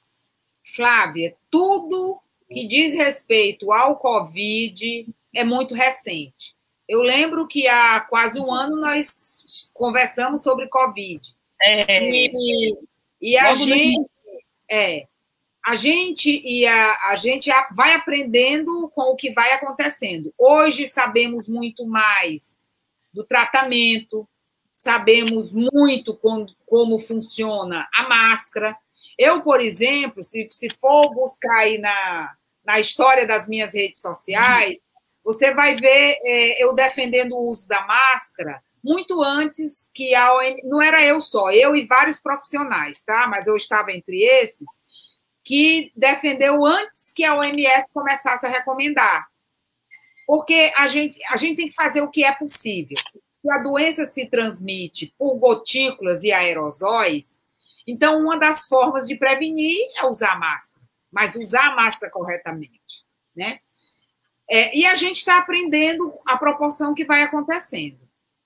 [0.76, 6.54] Flávia, tudo que diz respeito ao Covid, é muito recente.
[6.88, 11.20] Eu lembro que há quase um ano nós conversamos sobre Covid.
[11.60, 12.00] É.
[12.00, 12.78] E,
[13.20, 14.08] e a gente.
[14.70, 15.08] É,
[15.66, 20.32] a gente e a, a gente vai aprendendo com o que vai acontecendo.
[20.38, 22.56] Hoje sabemos muito mais
[23.12, 24.28] do tratamento,
[24.70, 28.76] sabemos muito com, como funciona a máscara.
[29.18, 32.32] Eu, por exemplo, se, se for buscar aí na,
[32.64, 34.78] na história das minhas redes sociais,
[35.24, 40.64] você vai ver é, eu defendendo o uso da máscara muito antes que a OMS.
[40.68, 43.26] Não era eu só, eu e vários profissionais, tá?
[43.26, 44.68] Mas eu estava entre esses,
[45.46, 49.28] que defendeu antes que a OMS começasse a recomendar.
[50.26, 52.98] Porque a gente, a gente tem que fazer o que é possível.
[53.40, 57.44] Se a doença se transmite por gotículas e aerosóis,
[57.86, 63.04] então uma das formas de prevenir é usar máscara, mas usar a máscara corretamente,
[63.34, 63.60] né?
[64.50, 68.00] É, e a gente está aprendendo a proporção que vai acontecendo.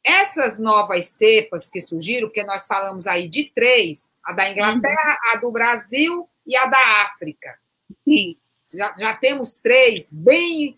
[0.04, 5.32] Essas novas cepas que surgiram, porque nós falamos aí de três: a da Inglaterra, uhum.
[5.32, 7.56] a do Brasil e a da África.
[8.04, 8.36] Sim.
[8.74, 10.76] Já, já temos três bem,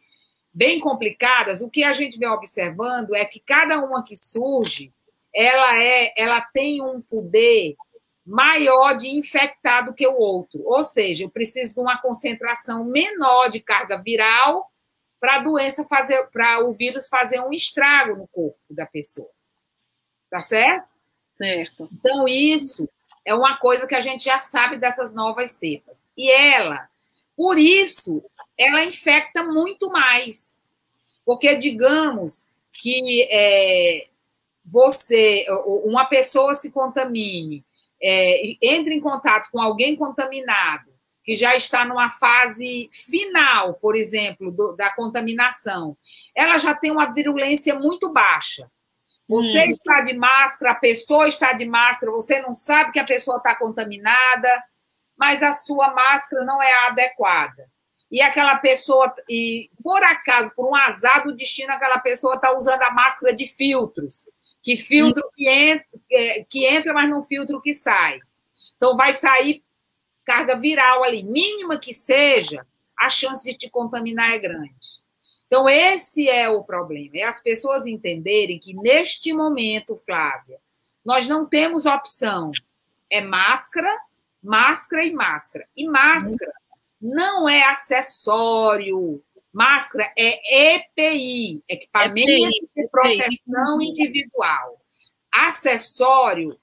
[0.52, 1.62] bem complicadas.
[1.62, 4.92] O que a gente vem observando é que cada uma que surge,
[5.34, 7.74] ela é, ela tem um poder
[8.24, 10.62] maior de infectar do que o outro.
[10.64, 14.70] Ou seja, eu preciso de uma concentração menor de carga viral
[15.18, 19.30] para a doença fazer, para o vírus fazer um estrago no corpo da pessoa.
[20.30, 20.94] Tá certo?
[21.34, 21.88] Certo.
[21.92, 22.88] Então, isso
[23.24, 25.98] é uma coisa que a gente já sabe dessas novas cepas.
[26.16, 26.88] E ela,
[27.36, 28.22] por isso,
[28.58, 30.56] ela infecta muito mais.
[31.24, 34.06] Porque, digamos que é,
[34.64, 35.46] você,
[35.84, 37.64] uma pessoa se contamine,
[38.02, 40.90] é, entre em contato com alguém contaminado,
[41.24, 45.96] que já está numa fase final, por exemplo, do, da contaminação,
[46.34, 48.68] ela já tem uma virulência muito baixa.
[49.32, 49.70] Você hum.
[49.70, 53.54] está de máscara, a pessoa está de máscara, você não sabe que a pessoa está
[53.54, 54.62] contaminada,
[55.16, 57.66] mas a sua máscara não é adequada.
[58.10, 62.82] E aquela pessoa, e por acaso, por um azar do destino, aquela pessoa está usando
[62.82, 64.28] a máscara de filtros,
[64.62, 65.30] que filtro hum.
[65.32, 68.20] que, entra, é, que entra, mas não filtro que sai.
[68.76, 69.64] Então, vai sair
[70.26, 72.66] carga viral ali, mínima que seja,
[72.98, 75.01] a chance de te contaminar é grande.
[75.52, 77.10] Então, esse é o problema.
[77.14, 80.58] É as pessoas entenderem que, neste momento, Flávia,
[81.04, 82.50] nós não temos opção.
[83.10, 83.94] É máscara,
[84.42, 85.68] máscara e máscara.
[85.76, 86.54] E máscara
[86.98, 89.22] não é acessório.
[89.52, 93.90] Máscara é EPI, equipamento EPI, de proteção EPI.
[93.90, 94.80] individual.
[95.30, 96.58] Acessório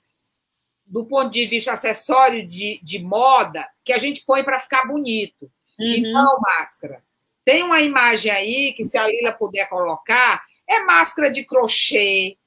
[0.84, 5.44] do ponto de vista acessório de, de moda, que a gente põe para ficar bonito.
[5.78, 5.94] Uhum.
[5.96, 7.04] Então, máscara.
[7.46, 12.38] Tem uma imagem aí que, se a Lila puder colocar, é máscara de crochê,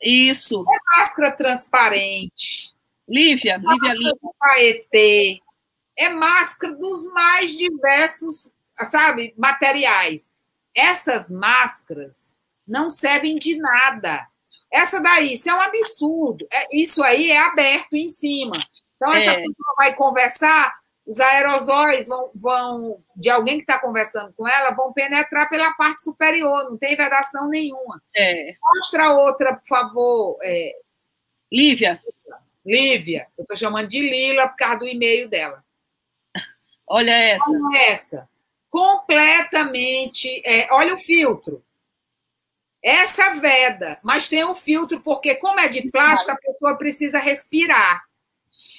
[0.00, 0.64] Isso.
[0.68, 2.74] É máscara transparente.
[3.08, 4.14] Lívia, é Lívia, Lívia.
[4.38, 5.40] Paetê.
[5.96, 8.50] É máscara dos mais diversos,
[8.90, 10.28] sabe, materiais.
[10.74, 12.34] Essas máscaras
[12.66, 14.28] não servem de nada.
[14.70, 16.46] Essa daí, isso é um absurdo.
[16.52, 18.62] É, isso aí é aberto em cima.
[18.96, 19.36] Então, essa é.
[19.36, 20.77] pessoa vai conversar,
[21.08, 26.02] os aerosóis vão, vão de alguém que está conversando com ela, vão penetrar pela parte
[26.02, 28.02] superior, não tem vedação nenhuma.
[28.14, 28.54] É.
[28.62, 30.38] Mostra outra, por favor.
[30.42, 30.74] É...
[31.50, 31.98] Lívia.
[32.64, 35.64] Lívia, eu estou chamando de Lila por causa do e-mail dela.
[36.86, 37.50] Olha essa.
[37.50, 38.28] Olha essa.
[38.68, 40.42] Completamente.
[40.44, 41.64] É, olha o filtro.
[42.82, 48.07] Essa veda, mas tem um filtro, porque, como é de plástico, a pessoa precisa respirar.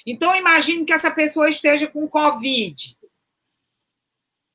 [0.06, 2.96] Então, imagine que essa pessoa esteja com Covid.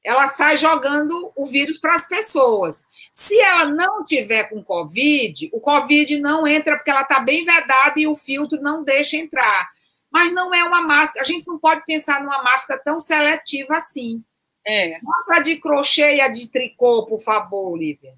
[0.03, 2.83] Ela sai jogando o vírus para as pessoas.
[3.11, 7.99] Se ela não tiver com Covid, o Covid não entra porque ela está bem vedada
[7.99, 9.69] e o filtro não deixa entrar.
[10.11, 11.21] Mas não é uma máscara.
[11.21, 14.23] A gente não pode pensar numa máscara tão seletiva assim.
[14.65, 14.99] É.
[15.01, 18.15] Mostra de crochê e a de tricô, por favor, Olivia.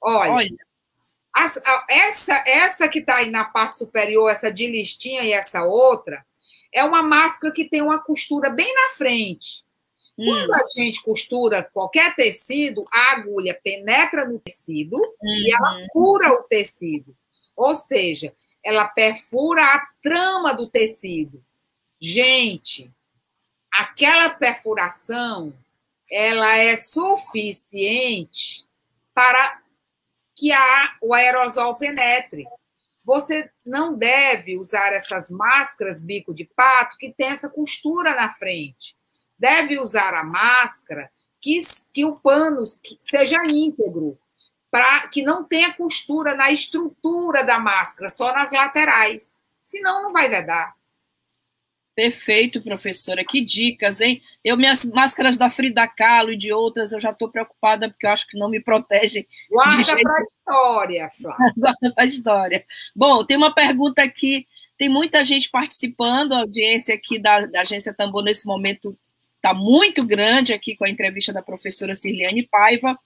[0.00, 0.32] Olha.
[0.32, 0.68] Olha.
[1.32, 6.24] As, essa, essa que está aí na parte superior, essa de listinha e essa outra,
[6.72, 9.64] é uma máscara que tem uma costura bem na frente.
[10.18, 10.26] Hum.
[10.26, 15.16] Quando a gente costura qualquer tecido, a agulha penetra no tecido uhum.
[15.22, 17.16] e ela cura o tecido.
[17.56, 18.32] Ou seja,
[18.64, 21.42] ela perfura a trama do tecido.
[22.00, 22.90] Gente,
[23.70, 25.52] aquela perfuração
[26.10, 28.66] ela é suficiente
[29.12, 29.60] para
[30.34, 32.46] que a, o aerosol penetre.
[33.08, 38.94] Você não deve usar essas máscaras bico de pato que tem essa costura na frente.
[39.38, 41.58] Deve usar a máscara que,
[41.90, 42.62] que o pano
[43.00, 44.18] seja íntegro,
[44.70, 49.32] para que não tenha costura na estrutura da máscara, só nas laterais.
[49.62, 50.76] Senão não vai vedar.
[51.98, 53.24] Perfeito, professora.
[53.24, 54.22] Que dicas, hein?
[54.44, 58.10] Eu, minhas máscaras da Frida Kahlo e de outras, eu já estou preocupada porque eu
[58.10, 59.26] acho que não me protegem.
[59.50, 60.02] Guarda jeito...
[60.04, 61.52] para a história, Flávia.
[61.58, 62.64] Guarda para a história.
[62.94, 64.46] Bom, tem uma pergunta aqui.
[64.76, 68.96] Tem muita gente participando, a audiência aqui da, da Agência Tambor nesse momento
[69.34, 72.96] está muito grande aqui com a entrevista da professora Cirliane Paiva.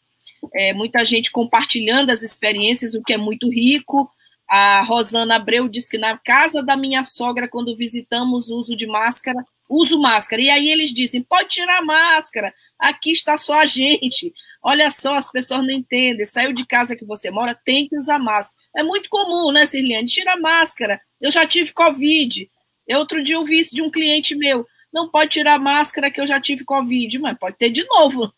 [0.54, 4.12] É, muita gente compartilhando as experiências, o que é muito rico.
[4.48, 9.44] A Rosana Abreu diz que na casa da minha sogra, quando visitamos uso de máscara,
[9.68, 10.42] uso máscara.
[10.42, 14.32] E aí eles dizem: pode tirar a máscara, aqui está só a gente.
[14.62, 16.26] Olha só, as pessoas não entendem.
[16.26, 18.62] Saiu de casa que você mora, tem que usar máscara.
[18.76, 20.06] É muito comum, né, Sirliane?
[20.06, 21.00] Tira a máscara.
[21.20, 22.48] Eu já tive Covid.
[22.86, 24.66] Eu, outro dia eu vi isso de um cliente meu.
[24.92, 28.32] Não pode tirar a máscara que eu já tive Covid, mas pode ter de novo.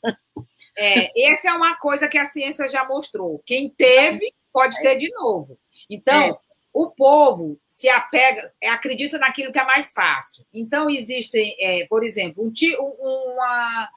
[0.77, 3.43] É, essa é uma coisa que a ciência já mostrou.
[3.47, 5.59] Quem teve, pode ter de novo.
[5.89, 6.39] Então, é.
[6.73, 10.45] o povo se apega, é, acredita naquilo que é mais fácil.
[10.53, 13.91] Então, existem, é, por exemplo, um, uma,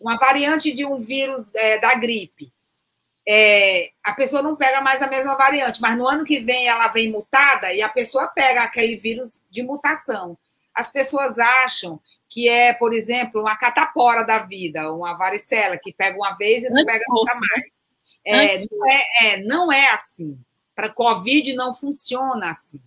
[0.00, 2.52] uma variante de um vírus é, da gripe.
[3.30, 6.88] É, a pessoa não pega mais a mesma variante, mas no ano que vem ela
[6.88, 10.38] vem mutada e a pessoa pega aquele vírus de mutação.
[10.74, 16.16] As pessoas acham que é, por exemplo, uma catapora da vida, uma varicela, que pega
[16.16, 17.78] uma vez e não Antes pega nunca mais.
[18.24, 20.38] É, não, é, é, não é assim.
[20.78, 22.80] Para Covid não funciona assim,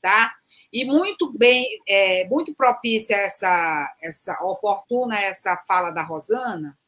[0.00, 0.32] tá?
[0.72, 6.78] E muito bem, é, muito propícia essa, essa oportuna essa fala da Rosana,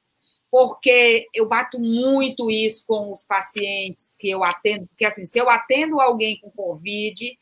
[0.48, 5.50] porque eu bato muito isso com os pacientes que eu atendo, porque assim, se eu
[5.50, 7.36] atendo alguém com Covid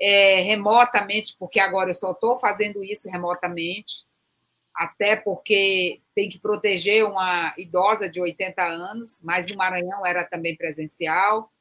[0.00, 4.06] é, remotamente, porque agora eu só estou fazendo isso remotamente,
[4.74, 10.56] até porque tem que proteger uma idosa de 80 anos, mas no Maranhão era também
[10.56, 11.52] presencial.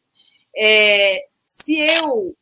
[0.55, 2.35] É, se eu,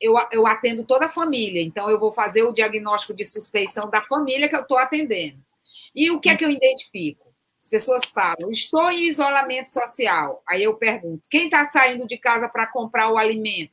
[0.00, 4.02] eu, eu atendo toda a família, então eu vou fazer o diagnóstico de suspeição da
[4.02, 5.42] família que eu estou atendendo.
[5.94, 7.32] E o que é que eu identifico?
[7.60, 10.42] As pessoas falam, estou em isolamento social.
[10.48, 13.72] Aí eu pergunto, quem está saindo de casa para comprar o alimento?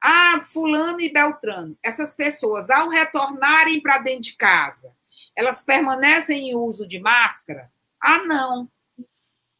[0.00, 1.76] Ah, fulano e Beltrano.
[1.82, 4.94] Essas pessoas, ao retornarem para dentro de casa,
[5.36, 7.70] elas permanecem em uso de máscara?
[8.00, 8.70] Ah, não.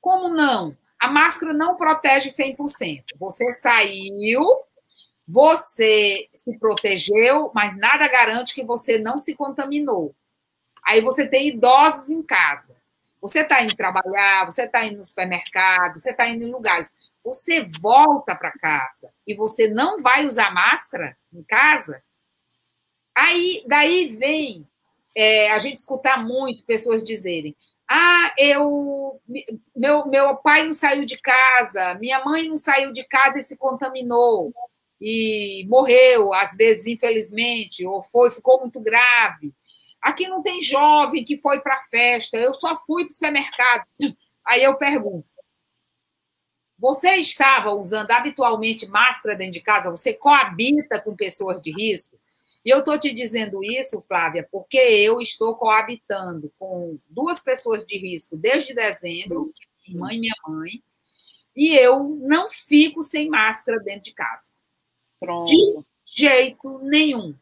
[0.00, 0.76] Como não?
[1.04, 3.04] A máscara não protege 100%.
[3.18, 4.42] Você saiu,
[5.28, 10.16] você se protegeu, mas nada garante que você não se contaminou.
[10.82, 12.74] Aí você tem idosos em casa.
[13.20, 16.94] Você está indo trabalhar, você está indo no supermercado, você está indo em lugares.
[17.22, 22.02] Você volta para casa e você não vai usar máscara em casa.
[23.14, 24.66] Aí daí vem
[25.14, 27.54] é, a gente escutar muito pessoas dizerem:
[27.88, 29.20] ah, eu
[29.76, 33.56] meu, meu pai não saiu de casa, minha mãe não saiu de casa e se
[33.58, 34.52] contaminou.
[35.00, 39.54] e morreu, às vezes, infelizmente, ou foi, ficou muito grave.
[40.02, 43.86] Aqui não tem jovem que foi para a festa, eu só fui para o supermercado.
[44.46, 45.30] Aí eu pergunto:
[46.78, 49.90] você estava usando habitualmente máscara dentro de casa?
[49.90, 52.18] Você coabita com pessoas de risco?
[52.64, 57.98] E eu estou te dizendo isso, Flávia, porque eu estou coabitando com duas pessoas de
[57.98, 59.52] risco desde dezembro,
[59.86, 60.84] minha mãe e minha mãe,
[61.54, 64.46] e eu não fico sem máscara dentro de casa.
[65.20, 65.48] Pronto.
[65.48, 67.36] De jeito nenhum,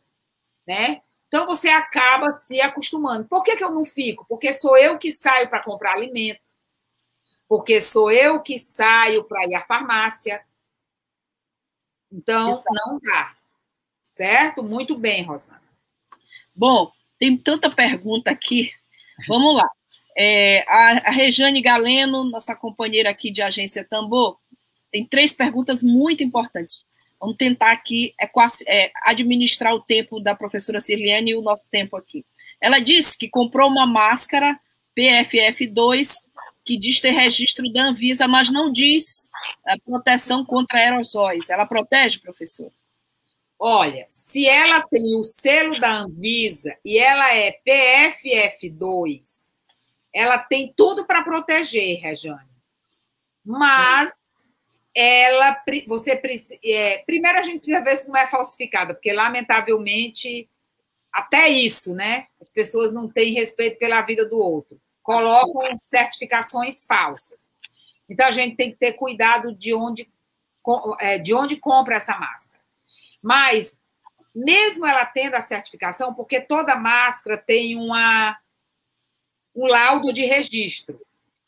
[0.66, 1.00] né?
[1.28, 3.26] Então você acaba se acostumando.
[3.26, 4.26] Por que, que eu não fico?
[4.28, 6.52] Porque sou eu que saio para comprar alimento,
[7.48, 10.44] porque sou eu que saio para ir à farmácia.
[12.10, 12.64] Então, Exato.
[12.74, 13.36] não dá.
[14.12, 14.62] Certo?
[14.62, 15.62] Muito bem, Rosana.
[16.54, 18.70] Bom, tem tanta pergunta aqui.
[19.26, 19.66] Vamos lá.
[20.16, 24.38] É, a, a Rejane Galeno, nossa companheira aqui de Agência Tambor,
[24.90, 26.84] tem três perguntas muito importantes.
[27.18, 28.28] Vamos tentar aqui é,
[28.66, 32.26] é, administrar o tempo da professora Sirliane e o nosso tempo aqui.
[32.60, 34.58] Ela disse que comprou uma máscara
[34.96, 36.26] PFF2
[36.64, 39.30] que diz ter registro da Anvisa, mas não diz
[39.66, 41.48] a proteção contra aerossóis.
[41.48, 42.70] Ela protege, professor?
[43.59, 49.22] Olha, se ela tem o selo da Anvisa e ela é PFF2,
[50.12, 52.50] ela tem tudo para proteger, Rejane.
[53.44, 54.12] Mas
[54.94, 56.20] ela, você
[56.64, 60.48] é, primeiro a gente precisa ver se não é falsificada, porque lamentavelmente
[61.11, 62.26] até isso, né?
[62.40, 67.50] As pessoas não têm respeito pela vida do outro, colocam certificações falsas.
[68.09, 70.11] Então a gente tem que ter cuidado de onde
[71.00, 72.51] é, de onde compra essa máscara.
[73.22, 73.78] Mas,
[74.34, 78.36] mesmo ela tendo a certificação, porque toda máscara tem uma,
[79.54, 81.00] um laudo de registro.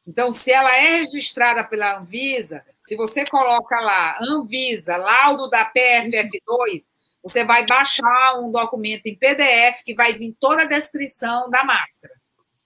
[0.07, 6.83] Então, se ela é registrada pela Anvisa, se você coloca lá Anvisa, laudo da PFF2,
[7.23, 12.15] você vai baixar um documento em PDF que vai vir toda a descrição da máscara,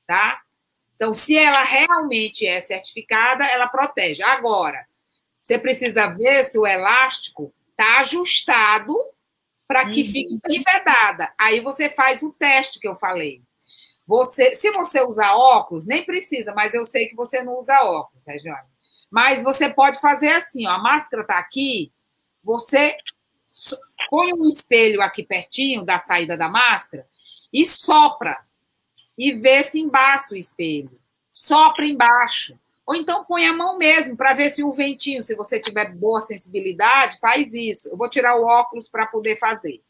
[0.05, 0.43] tá?
[0.97, 4.21] Então, se ela realmente é certificada, ela protege.
[4.21, 4.85] Agora,
[5.41, 8.93] você precisa ver se o elástico está ajustado
[9.67, 10.07] para que uhum.
[10.07, 11.33] fique bem vedada.
[11.39, 13.43] Aí você faz o teste que eu falei.
[14.05, 18.25] Você, se você usar óculos, nem precisa, mas eu sei que você não usa óculos,
[18.27, 18.67] Regiane.
[19.11, 21.93] Mas você pode fazer assim, ó, a máscara está aqui,
[22.43, 22.97] você
[24.11, 27.07] põe um espelho aqui pertinho da saída da máscara
[27.53, 28.45] e sopra
[29.17, 30.99] e vê se embaixo o espelho.
[31.31, 32.59] Sopra embaixo.
[32.89, 36.23] Ou então põe a mão mesmo para ver se o ventinho, se você tiver boa
[36.23, 37.87] sensibilidade, faz isso.
[37.91, 39.83] Eu vou tirar o óculos para poder fazer.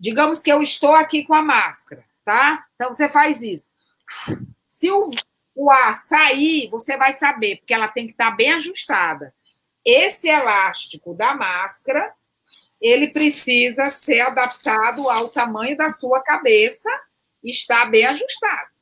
[0.00, 2.66] Digamos que eu estou aqui com a máscara, tá?
[2.74, 3.68] Então você faz isso.
[4.66, 5.10] Se o,
[5.54, 9.34] o ar sair, você vai saber, porque ela tem que estar bem ajustada.
[9.84, 12.14] Esse elástico da máscara,
[12.80, 16.88] ele precisa ser adaptado ao tamanho da sua cabeça
[17.44, 18.77] e está bem ajustado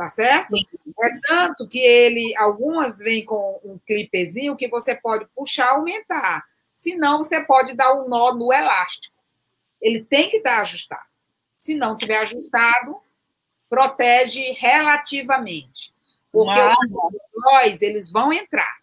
[0.00, 0.56] tá certo?
[0.56, 6.42] É tanto que ele, algumas vêm com um clipezinho que você pode puxar, aumentar.
[6.72, 9.14] Se não, você pode dar um nó no elástico.
[9.78, 11.04] Ele tem que estar ajustado.
[11.54, 12.98] Se não tiver ajustado,
[13.68, 15.92] protege relativamente.
[16.32, 16.78] Porque Mas...
[16.78, 18.78] os aerosóis, eles vão entrar.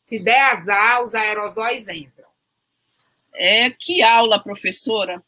[0.00, 2.28] Se der azar, os aerosóis entram.
[3.34, 5.20] É, que aula, professora.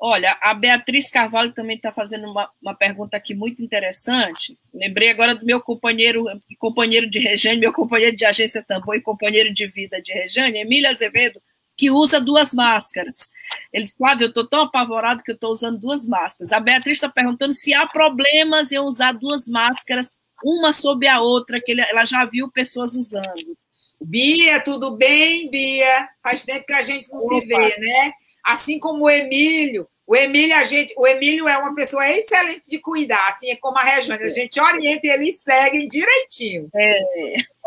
[0.00, 4.56] Olha, a Beatriz Carvalho também está fazendo uma, uma, pergunta aqui muito interessante.
[4.72, 6.24] Lembrei agora do meu companheiro,
[6.56, 10.90] companheiro de Rejane, meu companheiro de agência Tambor e companheiro de vida de Rejane, Emília
[10.90, 11.42] Azevedo,
[11.76, 13.30] que usa duas máscaras.
[13.72, 16.52] Ele disse, Flávio, eu estou tão apavorado que eu estou usando duas máscaras.
[16.52, 21.60] A Beatriz está perguntando se há problemas em usar duas máscaras, uma sobre a outra,
[21.60, 23.56] que ele, ela já viu pessoas usando.
[24.00, 26.08] Bia, tudo bem, Bia?
[26.22, 27.40] Faz tempo que a gente não Opa.
[27.40, 28.12] se vê, né?
[28.48, 29.88] Assim como o Emílio.
[30.06, 33.76] O Emílio, a gente, o Emílio é uma pessoa excelente de cuidar, assim é como
[33.76, 36.70] a Regiane, a gente orienta e eles seguem direitinho.
[36.74, 37.04] É,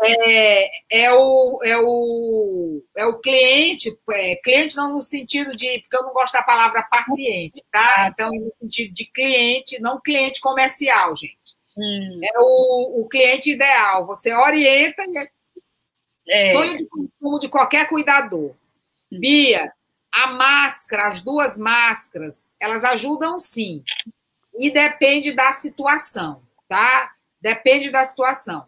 [0.04, 5.96] é, é, o, é, o, é o cliente, é, cliente não no sentido de, porque
[5.96, 8.10] eu não gosto da palavra paciente, tá?
[8.12, 11.36] Então, no sentido de cliente, não cliente comercial, gente.
[11.78, 12.20] Hum.
[12.24, 15.18] É o, o cliente ideal, você orienta e
[16.28, 16.52] é, é.
[16.52, 18.52] sonho de consumo de qualquer cuidador.
[19.10, 19.72] Bia,
[20.12, 23.82] a máscara, as duas máscaras, elas ajudam sim.
[24.58, 27.12] E depende da situação, tá?
[27.40, 28.66] Depende da situação.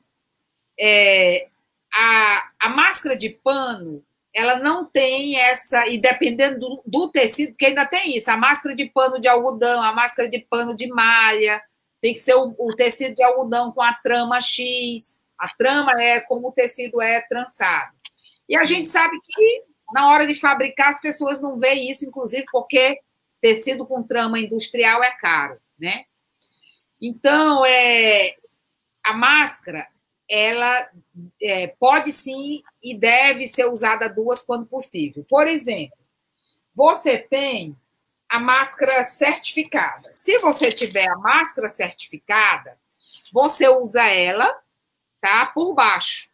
[0.80, 1.48] É,
[1.92, 7.66] a, a máscara de pano, ela não tem essa, e dependendo do, do, tecido, porque
[7.66, 11.62] ainda tem isso, a máscara de pano de algodão, a máscara de pano de malha,
[12.00, 16.20] tem que ser o, o tecido de algodão com a trama X, a trama é
[16.20, 17.94] como o tecido é trançado.
[18.48, 19.62] E a gente sabe que
[19.92, 23.00] na hora de fabricar, as pessoas não veem isso, inclusive porque
[23.40, 26.04] tecido com trama industrial é caro, né?
[27.00, 28.36] Então, é,
[29.04, 29.86] a máscara,
[30.28, 30.88] ela
[31.42, 35.24] é, pode sim e deve ser usada duas quando possível.
[35.28, 35.98] Por exemplo,
[36.74, 37.76] você tem
[38.28, 40.12] a máscara certificada.
[40.12, 42.78] Se você tiver a máscara certificada,
[43.32, 44.58] você usa ela,
[45.20, 45.46] tá?
[45.46, 46.30] Por baixo.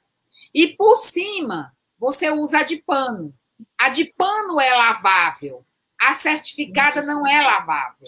[0.54, 3.34] E por cima, você usa de pano.
[3.80, 5.64] A de pano é lavável.
[5.98, 8.06] A certificada não é lavável.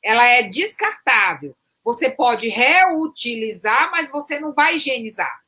[0.00, 1.56] Ela é descartável.
[1.84, 5.42] Você pode reutilizar, mas você não vai higienizar.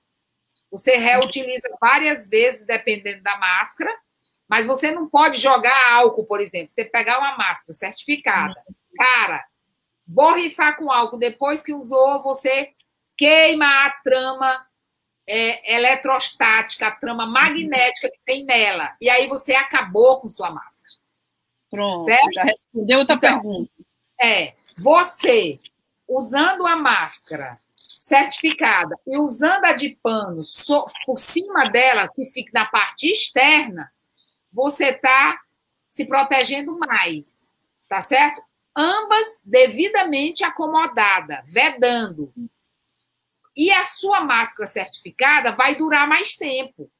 [0.72, 3.96] Você reutiliza várias vezes, dependendo da máscara,
[4.48, 6.72] mas você não pode jogar álcool, por exemplo.
[6.72, 8.54] Você pegar uma máscara certificada,
[8.96, 9.44] cara,
[10.08, 12.72] borrifar com álcool depois que usou, você
[13.16, 14.66] queima a trama
[15.30, 18.96] é, eletrostática, a trama magnética que tem nela.
[19.00, 20.90] E aí você acabou com sua máscara.
[21.70, 22.32] Pronto, certo?
[22.32, 23.70] já respondeu outra então, pergunta.
[24.20, 25.60] É, você
[26.08, 32.50] usando a máscara certificada e usando a de pano so, por cima dela, que fica
[32.52, 33.88] na parte externa,
[34.52, 35.40] você está
[35.88, 37.54] se protegendo mais,
[37.88, 38.42] tá certo?
[38.76, 42.32] Ambas devidamente acomodada, vedando.
[43.56, 46.90] E a sua máscara certificada vai durar mais tempo.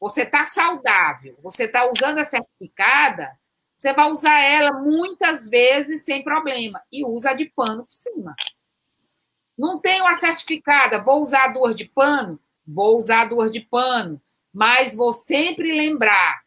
[0.00, 3.38] Você está saudável, você está usando a certificada,
[3.76, 8.34] você vai usar ela muitas vezes sem problema e usa de pano por cima.
[9.56, 12.40] Não tenho a certificada, vou usar duas de pano?
[12.66, 14.20] Vou usar duas de pano,
[14.52, 16.42] mas vou sempre lembrar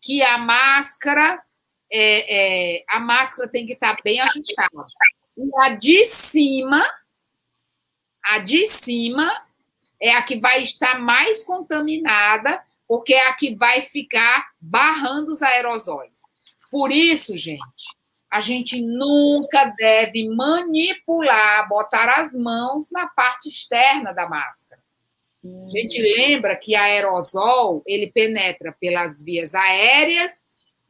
[0.00, 1.42] que a máscara
[1.92, 4.86] é, é, a máscara tem que estar bem ajustada.
[5.36, 6.82] E a de cima,
[8.22, 9.30] a de cima
[10.00, 15.42] é a que vai estar mais contaminada, porque é a que vai ficar barrando os
[15.42, 16.20] aerosóis.
[16.70, 17.62] Por isso, gente,
[18.30, 24.82] a gente nunca deve manipular, botar as mãos na parte externa da máscara.
[25.44, 25.66] Hum.
[25.66, 30.32] A gente lembra que aerosol ele penetra pelas vias aéreas,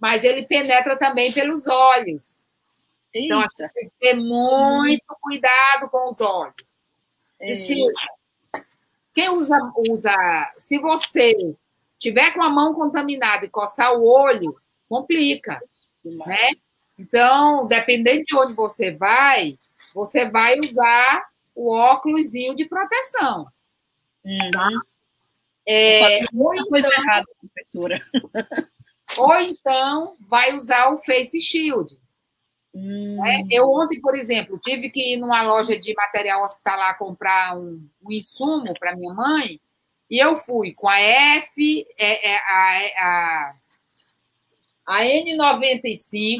[0.01, 2.43] mas ele penetra também pelos olhos.
[3.15, 6.72] Então a gente tem que ter muito cuidado com os olhos.
[7.43, 7.93] Precisa.
[9.13, 11.35] Quem usa, usa, se você
[11.99, 14.57] tiver com a mão contaminada e coçar o olho,
[14.89, 15.61] complica,
[16.05, 16.53] né?
[16.99, 19.57] Então, dependendo de onde você vai,
[19.93, 21.25] você vai usar
[21.55, 23.47] o óculos de proteção.
[24.25, 24.51] Uhum.
[24.53, 24.69] Tá?
[25.67, 28.07] É, ou então, coisa errada, professora.
[29.19, 32.01] Ou então vai usar o Face Shield.
[32.75, 33.25] Hum.
[33.25, 37.87] É, eu ontem, por exemplo, tive que ir numa loja de material hospitalar comprar um,
[38.03, 39.61] um insumo para minha mãe,
[40.11, 43.55] e eu fui com a F, é, é, a, a,
[44.87, 46.39] a N95,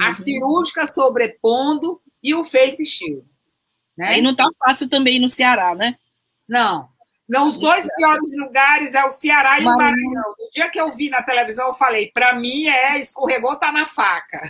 [0.00, 0.12] a uhum.
[0.12, 3.24] cirúrgica sobrepondo e o face shield.
[3.96, 4.18] Né?
[4.18, 5.96] E não está fácil também no Ceará, né?
[6.48, 6.88] Não.
[7.28, 10.34] Não, os dois piores lugares é o Ceará e o Maranhão.
[10.38, 13.86] No dia que eu vi na televisão, eu falei, para mim é escorregou, tá na
[13.86, 14.40] faca.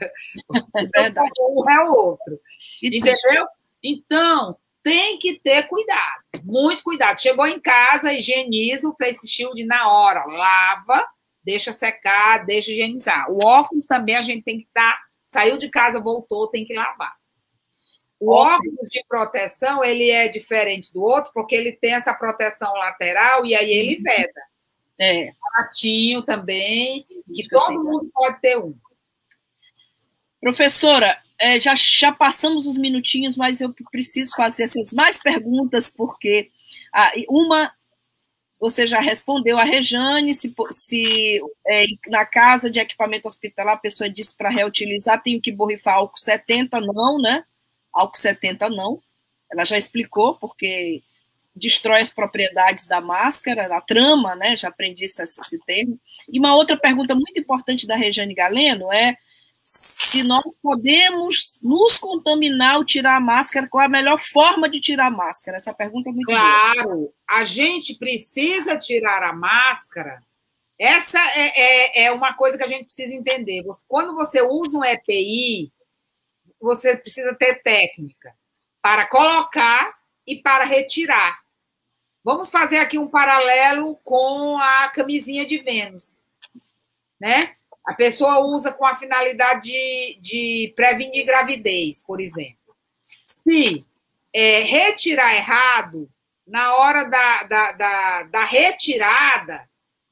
[0.76, 1.30] É verdade.
[1.40, 2.38] Um é o outro.
[2.82, 3.46] Entendeu?
[3.82, 7.20] Então, tem que ter cuidado, muito cuidado.
[7.20, 11.06] Chegou em casa, higieniza o face shield na hora, lava,
[11.42, 13.30] deixa secar, deixa higienizar.
[13.30, 16.72] O óculos também a gente tem que estar tá Saiu de casa, voltou, tem que
[16.72, 17.12] lavar.
[18.18, 23.44] O óculos de proteção, ele é diferente do outro, porque ele tem essa proteção lateral
[23.44, 24.02] e aí ele uhum.
[24.02, 24.42] veda.
[24.98, 25.32] É.
[25.56, 28.74] Ratinho também, que todo mundo pode ter um.
[30.40, 36.50] Professora, é, já, já passamos os minutinhos, mas eu preciso fazer essas mais perguntas, porque
[36.94, 37.72] ah, uma
[38.58, 44.08] você já respondeu a Rejane, se, se é, na casa de equipamento hospitalar a pessoa
[44.08, 47.44] disse para reutilizar, tem que borrifar álcool 70, não, né?
[47.96, 49.00] Álcool 70 não.
[49.50, 51.02] Ela já explicou, porque
[51.54, 54.54] destrói as propriedades da máscara, da trama, né?
[54.56, 55.98] Já aprendi esse, esse termo.
[56.30, 59.16] E uma outra pergunta muito importante da Rejane Galeno é
[59.66, 64.78] se nós podemos nos contaminar ao tirar a máscara, qual é a melhor forma de
[64.78, 65.56] tirar a máscara?
[65.56, 67.12] Essa pergunta é muito Claro, boa.
[67.28, 70.22] a gente precisa tirar a máscara.
[70.78, 73.64] Essa é, é, é, uma coisa que a gente precisa entender.
[73.88, 75.72] Quando você usa um EPI,
[76.60, 78.34] você precisa ter técnica
[78.82, 79.96] para colocar
[80.26, 81.40] e para retirar.
[82.24, 86.18] Vamos fazer aqui um paralelo com a camisinha de Vênus,
[87.20, 87.56] né?
[87.84, 92.76] A pessoa usa com a finalidade de, de prevenir gravidez, por exemplo.
[93.04, 93.84] Se
[94.32, 96.10] é, retirar errado,
[96.46, 99.68] na hora da, da, da, da retirada,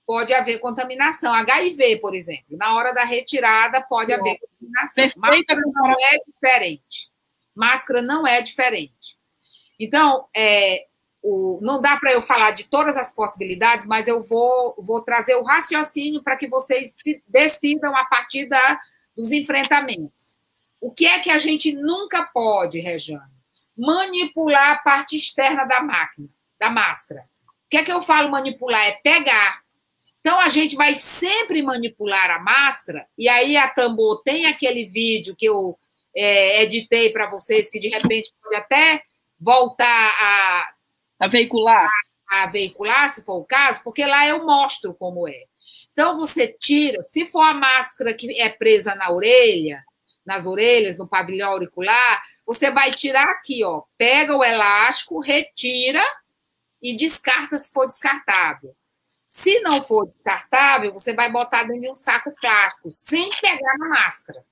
[0.07, 1.33] pode haver contaminação.
[1.33, 2.57] HIV, por exemplo.
[2.57, 5.21] Na hora da retirada, pode Bom, haver contaminação.
[5.21, 7.13] Máscara não é diferente.
[7.55, 9.19] Máscara não é diferente.
[9.79, 10.87] Então, é,
[11.23, 15.35] o, não dá para eu falar de todas as possibilidades, mas eu vou, vou trazer
[15.37, 16.93] o raciocínio para que vocês
[17.27, 18.79] decidam a partir da,
[19.17, 20.37] dos enfrentamentos.
[20.79, 23.33] O que é que a gente nunca pode, Rejane?
[23.75, 26.29] Manipular a parte externa da máquina,
[26.61, 27.23] da máscara.
[27.47, 28.83] O que é que eu falo manipular?
[28.83, 29.64] É pegar.
[30.25, 35.37] Então, a gente vai sempre manipular a máscara, e aí a Tambor tem aquele vídeo
[35.37, 35.79] que eu
[36.17, 39.03] é, editei para vocês, que de repente pode até
[39.39, 40.75] voltar a
[41.21, 41.91] a veicular?
[42.31, 45.45] A, a veicular, se for o caso, porque lá eu mostro como é.
[45.93, 49.85] Então, você tira, se for a máscara que é presa na orelha,
[50.25, 53.83] nas orelhas, no pavilhão auricular, você vai tirar aqui, ó.
[53.99, 56.03] Pega o elástico, retira
[56.81, 58.75] e descarta se for descartável.
[59.37, 63.89] Se não for descartável, você vai botar dentro de um saco plástico, sem pegar na
[63.89, 64.47] máscara.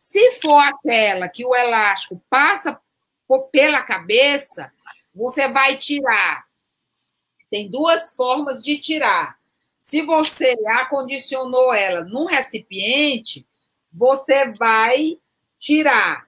[0.00, 2.76] Se for aquela que o elástico passa
[3.52, 4.72] pela cabeça,
[5.14, 6.44] você vai tirar.
[7.48, 9.38] Tem duas formas de tirar.
[9.78, 13.46] Se você acondicionou ela num recipiente,
[13.92, 15.20] você vai
[15.56, 16.26] tirar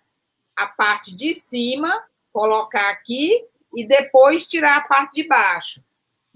[0.54, 3.44] a parte de cima, colocar aqui
[3.74, 5.82] e depois tirar a parte de baixo.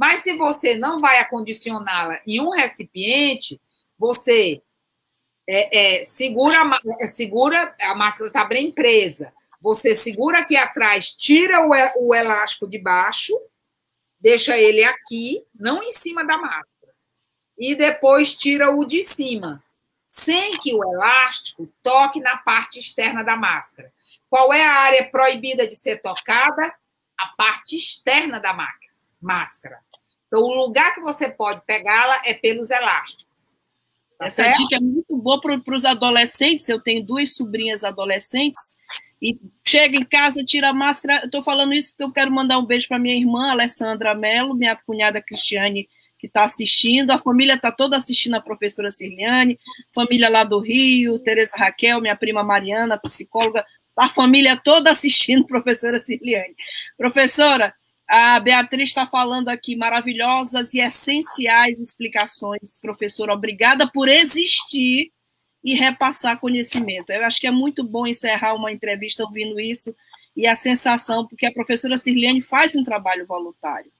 [0.03, 3.61] Mas se você não vai acondicioná-la em um recipiente,
[3.97, 4.61] você
[5.49, 6.59] é, é, segura,
[6.99, 9.33] é, segura, a máscara está bem presa.
[9.61, 11.65] Você segura aqui atrás, tira
[11.97, 13.33] o elástico de baixo,
[14.19, 16.93] deixa ele aqui, não em cima da máscara,
[17.57, 19.63] e depois tira o de cima,
[20.09, 23.93] sem que o elástico toque na parte externa da máscara.
[24.29, 26.75] Qual é a área proibida de ser tocada?
[27.17, 28.53] A parte externa da
[29.21, 29.81] máscara.
[30.33, 33.55] Então, o lugar que você pode pegá-la é pelos elásticos.
[34.18, 34.57] Tá Essa certo?
[34.57, 36.66] dica é muito boa para os adolescentes.
[36.70, 38.74] Eu tenho duas sobrinhas adolescentes
[39.20, 41.26] e chega em casa, tira a máscara.
[41.26, 44.74] Estou falando isso porque eu quero mandar um beijo para minha irmã, Alessandra Mello, minha
[44.74, 45.87] cunhada Cristiane,
[46.18, 47.11] que está assistindo.
[47.11, 49.61] A família está toda assistindo a professora Cirliane,
[49.95, 55.47] família lá do Rio, Tereza Raquel, minha prima Mariana, psicóloga, a família toda assistindo a
[55.47, 56.55] professora Cirliane.
[56.97, 57.74] Professora,
[58.15, 62.79] a Beatriz está falando aqui maravilhosas e essenciais explicações.
[62.79, 65.11] Professora, obrigada por existir
[65.65, 67.09] e repassar conhecimento.
[67.09, 69.97] Eu acho que é muito bom encerrar uma entrevista ouvindo isso
[70.37, 73.91] e a sensação, porque a professora Sirlene faz um trabalho voluntário.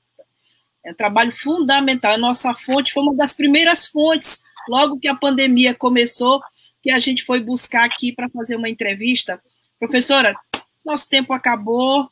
[0.85, 2.13] É um trabalho fundamental.
[2.13, 6.39] A nossa fonte foi uma das primeiras fontes, logo que a pandemia começou,
[6.83, 9.43] que a gente foi buscar aqui para fazer uma entrevista.
[9.79, 10.37] Professora,
[10.85, 12.11] nosso tempo acabou,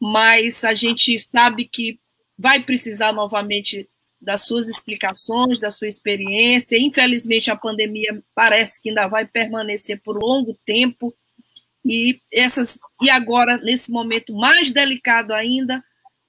[0.00, 2.00] mas a gente sabe que
[2.38, 3.88] vai precisar novamente
[4.20, 6.78] das suas explicações, da sua experiência.
[6.78, 11.14] Infelizmente, a pandemia parece que ainda vai permanecer por longo tempo.
[11.84, 15.82] E, essas, e agora, nesse momento mais delicado ainda,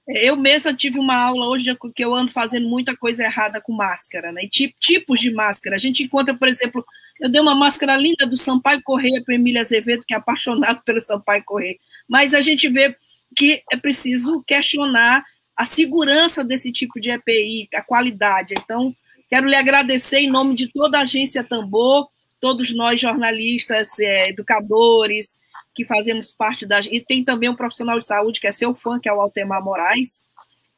[0.07, 3.73] é, eu mesma tive uma aula hoje que eu ando fazendo muita coisa errada com
[3.73, 4.43] máscara, né?
[4.43, 5.75] E tipos de máscara.
[5.75, 6.85] A gente encontra, por exemplo,
[7.19, 11.01] eu dei uma máscara linda do Sampaio Correia para Emília Azevedo, que é apaixonado pelo
[11.01, 11.77] Sampaio Correia.
[12.07, 12.95] Mas a gente vê
[13.35, 15.23] que é preciso questionar
[15.55, 18.53] a segurança desse tipo de EPI, a qualidade.
[18.57, 18.95] Então,
[19.29, 22.09] quero lhe agradecer em nome de toda a agência Tambor,
[22.39, 25.39] todos nós jornalistas, é, educadores,
[25.73, 26.79] que fazemos parte da.
[26.79, 29.63] E tem também um profissional de saúde que é seu fã, que é o Altemar
[29.63, 30.25] Moraes.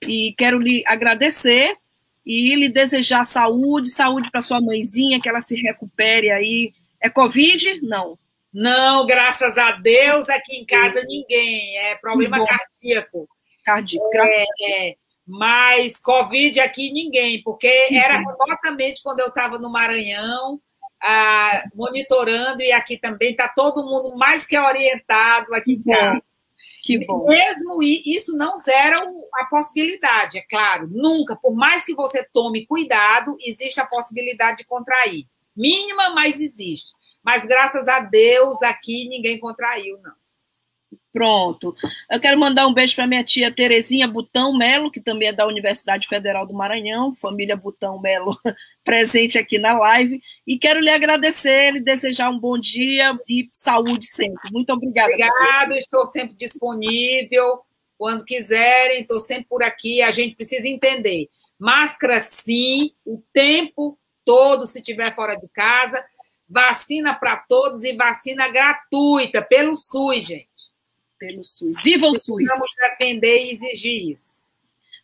[0.08, 1.76] E quero lhe agradecer
[2.26, 6.74] e lhe desejar saúde, saúde para sua mãezinha, que ela se recupere aí.
[7.01, 7.82] É Covid?
[7.82, 8.18] Não.
[8.54, 11.78] Não, graças a Deus, aqui em casa ninguém.
[11.78, 13.28] É problema cardíaco
[13.64, 14.10] cardíaco.
[14.16, 14.95] É, é,
[15.26, 20.60] mas Covid aqui ninguém, porque era remotamente quando eu estava no Maranhão,
[21.01, 26.22] ah, monitorando, e aqui também está todo mundo mais que orientado aqui em casa.
[26.84, 27.26] Que bom.
[27.26, 29.01] Mesmo isso não zera
[29.36, 30.88] a possibilidade, é claro.
[30.91, 35.26] Nunca, por mais que você tome cuidado, existe a possibilidade de contrair.
[35.56, 36.91] Mínima, mas existe.
[37.24, 40.24] Mas graças a Deus aqui ninguém contraiu, não.
[41.13, 41.76] Pronto.
[42.09, 45.45] Eu quero mandar um beijo para minha tia Terezinha Butão Melo, que também é da
[45.45, 48.36] Universidade Federal do Maranhão, família Butão Melo
[48.84, 50.19] presente aqui na live.
[50.45, 54.51] E quero lhe agradecer e desejar um bom dia e saúde sempre.
[54.51, 55.11] Muito obrigada.
[55.11, 57.61] Obrigado, estou sempre disponível.
[57.95, 60.01] Quando quiserem, estou sempre por aqui.
[60.01, 61.30] A gente precisa entender.
[61.59, 66.03] Máscara, sim, o tempo todo, se estiver fora de casa.
[66.48, 70.74] Vacina para todos e vacina gratuita pelo SUS, gente
[71.24, 71.78] pelo SUS.
[71.82, 72.44] Viva o SUS!
[72.50, 74.44] Vamos defender e exigir isso.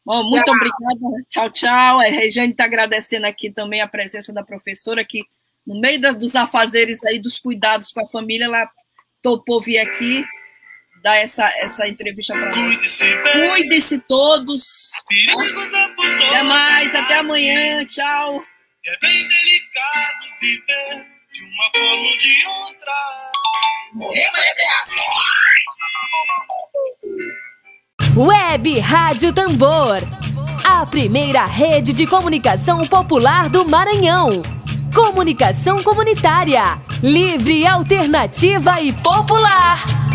[0.06, 0.56] Oh, muito tchau.
[0.56, 1.26] obrigada.
[1.30, 2.00] Tchau, tchau.
[2.02, 5.24] A Regiane está agradecendo aqui também a presença da professora, que
[5.66, 8.70] no meio da, dos afazeres aí, dos cuidados com a família, ela
[9.22, 10.26] topou vir aqui
[11.02, 13.02] dar essa, essa entrevista para nós.
[13.32, 14.92] Cuide-se todos.
[16.18, 17.86] Até mais, até amanhã.
[17.86, 18.44] Tchau.
[18.86, 22.92] É bem delicado viver de uma forma ou de outra.
[28.18, 30.02] Web Rádio Tambor.
[30.64, 34.42] A primeira rede de comunicação popular do Maranhão.
[34.94, 36.80] Comunicação comunitária.
[37.04, 40.09] Livre, alternativa e popular.